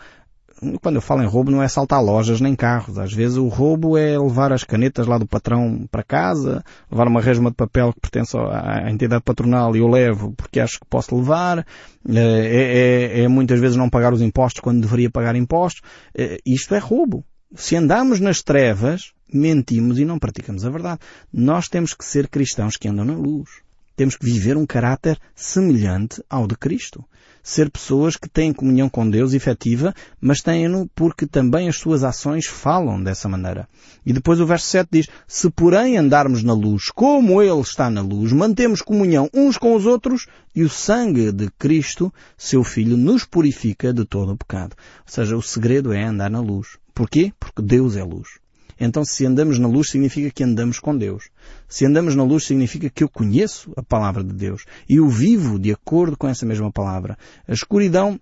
Quando 0.81 0.97
eu 0.97 1.03
falo 1.03 1.23
em 1.23 1.27
roubo 1.27 1.51
não 1.51 1.63
é 1.63 1.69
saltar 1.69 2.03
lojas 2.03 2.41
nem 2.41 2.57
carros. 2.57 2.99
Às 2.99 3.13
vezes 3.13 3.37
o 3.37 3.47
roubo 3.47 3.99
é 3.99 4.19
levar 4.19 4.55
as 4.55 4.65
canetas 4.65 5.07
lá 5.07 5.19
do 5.19 5.27
patrão 5.27 5.87
para 5.91 6.03
casa, 6.03 6.65
levar 6.91 7.07
uma 7.09 7.21
resma 7.21 7.51
de 7.51 7.57
papel 7.57 7.93
que 7.93 8.01
pertence 8.01 8.39
à 8.39 8.91
entidade 8.91 9.23
patronal 9.23 9.77
e 9.77 9.81
eu 9.81 9.87
levo 9.87 10.33
porque 10.33 10.61
acho 10.61 10.81
que 10.81 10.87
posso 10.87 11.15
levar. 11.15 11.59
É, 12.09 13.21
é, 13.21 13.21
é 13.21 13.29
muitas 13.29 13.61
vezes 13.61 13.77
não 13.77 13.91
pagar 13.91 14.15
os 14.15 14.23
impostos 14.23 14.61
quando 14.61 14.81
deveria 14.81 15.11
pagar 15.11 15.37
impostos. 15.37 15.83
É, 16.17 16.39
isto 16.47 16.75
é 16.75 16.79
roubo. 16.79 17.23
Se 17.57 17.75
andamos 17.77 18.21
nas 18.21 18.43
trevas, 18.43 19.13
mentimos 19.33 19.99
e 19.99 20.05
não 20.05 20.19
praticamos 20.19 20.67
a 20.67 20.71
verdade. 20.71 21.01
Nós 21.33 21.67
temos 21.67 21.95
que 21.95 22.05
ser 22.05 22.29
cristãos 22.29 22.77
que 22.77 22.87
andam 22.87 23.07
na 23.07 23.15
luz. 23.15 23.49
Temos 23.97 24.17
que 24.17 24.27
viver 24.27 24.55
um 24.59 24.67
caráter 24.67 25.19
semelhante 25.35 26.23
ao 26.29 26.47
de 26.47 26.55
Cristo. 26.55 27.03
Ser 27.43 27.71
pessoas 27.71 28.19
que 28.19 28.29
têm 28.29 28.53
comunhão 28.53 28.91
com 28.91 29.09
Deus 29.09 29.33
efetiva, 29.33 29.95
mas 30.21 30.43
têm-no 30.43 30.91
porque 30.95 31.27
também 31.27 31.71
as 31.71 31.79
suas 31.79 32.05
ações 32.05 32.45
falam 32.45 33.03
dessa 33.03 33.31
maneira. 33.31 33.67
E 34.05 34.13
depois 34.13 34.41
o 34.41 34.47
verso 34.47 34.67
7 34.67 34.89
diz, 34.93 35.07
se 35.27 35.49
porém 35.49 35.97
andarmos 35.97 36.43
na 36.43 36.53
luz 36.53 36.91
como 36.91 37.43
Ele 37.43 37.63
está 37.63 37.89
na 37.89 38.03
luz, 38.03 38.31
mantemos 38.31 38.83
comunhão 38.83 39.31
uns 39.33 39.57
com 39.57 39.75
os 39.75 39.87
outros 39.87 40.27
e 40.55 40.63
o 40.63 40.69
sangue 40.69 41.33
de 41.33 41.51
Cristo, 41.59 42.13
seu 42.37 42.63
Filho, 42.63 42.99
nos 42.99 43.25
purifica 43.25 43.91
de 43.91 44.05
todo 44.05 44.33
o 44.33 44.37
pecado. 44.37 44.77
Ou 45.07 45.13
seja, 45.13 45.35
o 45.35 45.43
segredo 45.43 45.95
é 45.95 46.05
andar 46.05 46.31
na 46.31 46.41
luz. 46.41 46.77
Porquê? 46.99 47.33
Porque 47.39 47.63
Deus 47.63 47.95
é 47.95 48.03
luz. 48.03 48.41
Então 48.81 49.05
se 49.05 49.25
andamos 49.25 49.57
na 49.57 49.69
luz 49.69 49.89
significa 49.89 50.33
que 50.33 50.43
andamos 50.43 50.81
com 50.81 50.99
Deus. 50.99 51.31
Se 51.69 51.87
andamos 51.87 52.17
na 52.17 52.25
luz 52.25 52.45
significa 52.45 52.91
que 52.91 53.05
eu 53.05 53.09
conheço 53.09 53.73
a 53.77 53.85
palavra 53.85 54.25
de 54.25 54.33
Deus 54.33 54.65
e 54.89 54.99
o 54.99 55.09
vivo 55.09 55.61
de 55.61 55.71
acordo 55.71 56.17
com 56.17 56.27
essa 56.27 56.45
mesma 56.45 56.73
palavra. 56.73 57.17
A 57.47 57.53
escuridão 57.53 58.19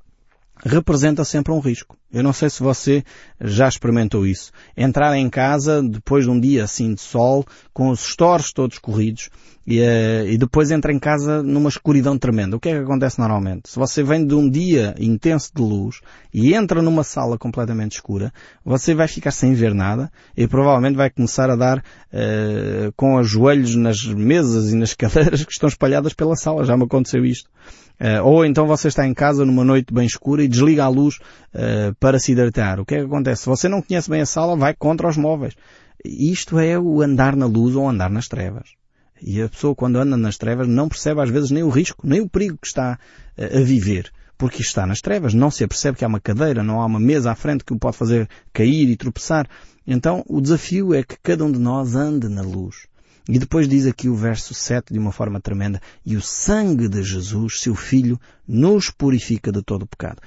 representa 0.64 1.24
sempre 1.24 1.52
um 1.52 1.60
risco. 1.60 1.96
Eu 2.12 2.22
não 2.22 2.32
sei 2.32 2.48
se 2.48 2.62
você 2.62 3.04
já 3.40 3.68
experimentou 3.68 4.26
isso. 4.26 4.52
Entrar 4.76 5.16
em 5.16 5.28
casa 5.28 5.82
depois 5.82 6.24
de 6.24 6.30
um 6.30 6.40
dia 6.40 6.64
assim 6.64 6.94
de 6.94 7.00
sol, 7.00 7.44
com 7.72 7.90
os 7.90 8.00
stores 8.00 8.52
todos 8.52 8.78
corridos, 8.78 9.28
e, 9.66 9.80
uh, 9.80 10.28
e, 10.28 10.38
depois 10.38 10.70
entra 10.70 10.92
em 10.92 10.98
casa 10.98 11.42
numa 11.42 11.68
escuridão 11.68 12.16
tremenda. 12.16 12.56
O 12.56 12.60
que 12.60 12.68
é 12.68 12.72
que 12.72 12.84
acontece 12.84 13.18
normalmente? 13.18 13.68
Se 13.68 13.76
você 13.76 14.02
vem 14.02 14.24
de 14.24 14.34
um 14.34 14.48
dia 14.48 14.94
intenso 14.98 15.50
de 15.52 15.60
luz 15.60 16.00
e 16.32 16.54
entra 16.54 16.80
numa 16.80 17.02
sala 17.02 17.36
completamente 17.36 17.94
escura, 17.94 18.32
você 18.64 18.94
vai 18.94 19.08
ficar 19.08 19.32
sem 19.32 19.54
ver 19.54 19.74
nada 19.74 20.10
e 20.36 20.46
provavelmente 20.46 20.96
vai 20.96 21.10
começar 21.10 21.50
a 21.50 21.56
dar 21.56 21.78
uh, 21.78 22.92
com 22.94 23.16
os 23.16 23.28
joelhos 23.28 23.74
nas 23.74 24.04
mesas 24.04 24.72
e 24.72 24.76
nas 24.76 24.94
cadeiras 24.96 25.44
que 25.44 25.52
estão 25.52 25.68
espalhadas 25.68 26.14
pela 26.14 26.36
sala. 26.36 26.64
Já 26.64 26.76
me 26.76 26.84
aconteceu 26.84 27.24
isto. 27.24 27.50
Uh, 27.98 28.22
ou 28.22 28.44
então 28.44 28.66
você 28.66 28.88
está 28.88 29.06
em 29.06 29.14
casa 29.14 29.44
numa 29.44 29.64
noite 29.64 29.92
bem 29.92 30.06
escura 30.06 30.44
e 30.44 30.48
desliga 30.48 30.84
a 30.84 30.88
luz 30.88 31.16
uh, 31.54 31.94
para 31.98 32.18
se 32.18 32.32
hidratar. 32.32 32.78
O 32.78 32.84
que 32.84 32.94
é 32.94 32.98
que 32.98 33.06
acontece? 33.06 33.42
Se 33.42 33.48
você 33.48 33.68
não 33.68 33.80
conhece 33.80 34.10
bem 34.10 34.20
a 34.20 34.26
sala, 34.26 34.56
vai 34.56 34.74
contra 34.74 35.08
os 35.08 35.16
móveis. 35.16 35.54
Isto 36.04 36.58
é 36.58 36.78
o 36.78 37.00
andar 37.00 37.34
na 37.34 37.46
luz 37.46 37.74
ou 37.74 37.88
andar 37.88 38.10
nas 38.10 38.28
trevas. 38.28 38.68
E 39.22 39.40
a 39.40 39.48
pessoa 39.48 39.74
quando 39.74 39.96
anda 39.96 40.14
nas 40.16 40.36
trevas 40.36 40.68
não 40.68 40.88
percebe 40.88 41.22
às 41.22 41.30
vezes 41.30 41.50
nem 41.50 41.62
o 41.62 41.70
risco, 41.70 42.06
nem 42.06 42.20
o 42.20 42.28
perigo 42.28 42.58
que 42.60 42.66
está 42.66 42.98
uh, 43.38 43.58
a 43.58 43.60
viver. 43.62 44.12
Porque 44.36 44.60
está 44.60 44.86
nas 44.86 45.00
trevas, 45.00 45.32
não 45.32 45.50
se 45.50 45.64
apercebe 45.64 45.96
que 45.96 46.04
há 46.04 46.08
uma 46.08 46.20
cadeira, 46.20 46.62
não 46.62 46.82
há 46.82 46.84
uma 46.84 47.00
mesa 47.00 47.32
à 47.32 47.34
frente 47.34 47.64
que 47.64 47.72
o 47.72 47.78
pode 47.78 47.96
fazer 47.96 48.28
cair 48.52 48.90
e 48.90 48.96
tropeçar. 48.96 49.48
Então 49.86 50.22
o 50.28 50.42
desafio 50.42 50.92
é 50.92 51.02
que 51.02 51.16
cada 51.22 51.42
um 51.42 51.50
de 51.50 51.58
nós 51.58 51.94
ande 51.94 52.28
na 52.28 52.42
luz. 52.42 52.86
E 53.28 53.38
depois 53.40 53.68
diz 53.68 53.86
aqui 53.86 54.08
o 54.08 54.14
verso 54.14 54.54
7 54.54 54.92
de 54.92 54.98
uma 54.98 55.10
forma 55.10 55.40
tremenda, 55.40 55.80
e 56.04 56.16
o 56.16 56.22
sangue 56.22 56.88
de 56.88 57.02
Jesus, 57.02 57.60
seu 57.60 57.74
Filho, 57.74 58.20
nos 58.46 58.88
purifica 58.88 59.50
de 59.50 59.62
todo 59.62 59.82
o 59.82 59.86
pecado. 59.86 60.20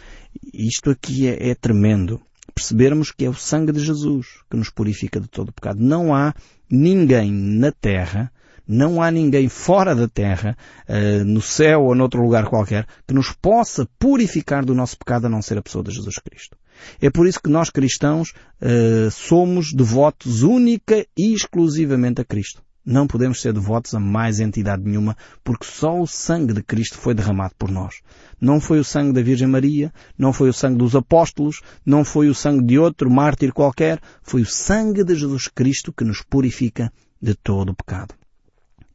Isto 0.54 0.90
aqui 0.90 1.28
é, 1.28 1.50
é 1.50 1.56
tremendo. 1.56 2.22
Percebermos 2.54 3.12
que 3.12 3.24
é 3.24 3.30
o 3.30 3.34
sangue 3.34 3.72
de 3.72 3.80
Jesus 3.80 4.28
que 4.50 4.58
nos 4.58 4.70
purifica 4.70 5.20
de 5.20 5.30
todo 5.30 5.50
o 5.50 5.54
pecado. 5.54 5.80
Não 5.80 6.14
há 6.14 6.34
ninguém 6.70 7.32
na 7.32 7.72
terra, 7.72 8.30
não 8.68 9.02
há 9.02 9.10
ninguém 9.10 9.48
fora 9.48 9.96
da 9.96 10.08
terra, 10.08 10.58
uh, 10.90 11.24
no 11.24 11.42
céu 11.42 11.84
ou 11.84 11.96
noutro 11.96 12.22
lugar 12.22 12.48
qualquer, 12.48 12.86
que 13.08 13.14
nos 13.14 13.32
possa 13.32 13.88
purificar 13.98 14.66
do 14.66 14.76
nosso 14.76 14.98
pecado 14.98 15.26
a 15.26 15.30
não 15.30 15.42
ser 15.42 15.58
a 15.58 15.62
pessoa 15.62 15.84
de 15.84 15.92
Jesus 15.92 16.18
Cristo. 16.18 16.58
É 17.02 17.10
por 17.10 17.26
isso 17.26 17.42
que 17.42 17.50
nós 17.50 17.70
cristãos 17.70 18.34
uh, 18.62 19.10
somos 19.10 19.72
devotos 19.74 20.44
única 20.44 21.06
e 21.18 21.34
exclusivamente 21.34 22.20
a 22.20 22.26
Cristo. 22.26 22.62
Não 22.86 23.06
podemos 23.06 23.42
ser 23.42 23.54
devotos 23.54 23.94
a 23.94 24.00
mais 24.00 24.40
entidade 24.40 24.84
nenhuma, 24.84 25.16
porque 25.44 25.66
só 25.66 26.00
o 26.00 26.08
sangue 26.08 26.54
de 26.54 26.64
Cristo 26.64 26.98
foi 26.98 27.14
derramado 27.14 27.54
por 27.58 27.70
nós. 27.70 28.02
Não 28.40 28.60
foi 28.60 28.80
o 28.80 28.84
sangue 28.84 29.14
da 29.14 29.22
Virgem 29.22 29.48
Maria, 29.48 29.94
não 30.18 30.32
foi 30.32 30.50
o 30.50 30.54
sangue 30.54 30.78
dos 30.78 30.96
apóstolos, 30.96 31.62
não 31.86 32.04
foi 32.04 32.30
o 32.30 32.36
sangue 32.36 32.66
de 32.66 32.80
outro 32.80 33.10
mártir 33.10 33.54
qualquer, 33.54 34.00
foi 34.24 34.42
o 34.42 34.46
sangue 34.46 35.04
de 35.04 35.16
Jesus 35.16 35.48
Cristo 35.48 35.94
que 35.94 36.04
nos 36.04 36.22
purifica 36.22 36.92
de 37.22 37.36
todo 37.36 37.70
o 37.70 37.76
pecado. 37.76 38.16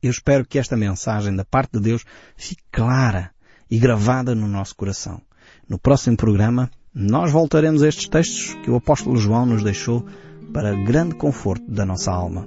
Eu 0.03 0.11
espero 0.11 0.45
que 0.45 0.59
esta 0.59 0.77
mensagem 0.77 1.35
da 1.35 1.45
parte 1.45 1.73
de 1.73 1.81
Deus 1.81 2.05
fique 2.37 2.63
clara 2.73 3.31
e 3.71 3.79
gravada 3.79 4.35
no 4.35 4.49
nosso 4.49 4.75
coração. 4.75 5.21
No 5.69 5.79
próximo 5.79 6.17
programa, 6.17 6.71
nós 6.95 7.33
voltaremos 7.33 7.83
a 7.83 7.89
estes 7.89 8.09
textos 8.09 8.55
que 8.63 8.71
o 8.71 8.77
apóstolo 8.77 9.17
João 9.17 9.47
nos 9.47 9.63
deixou 9.63 10.07
para 10.53 10.75
grande 10.85 11.15
conforto 11.15 11.71
da 11.71 11.85
nossa 11.85 12.13
alma. 12.13 12.47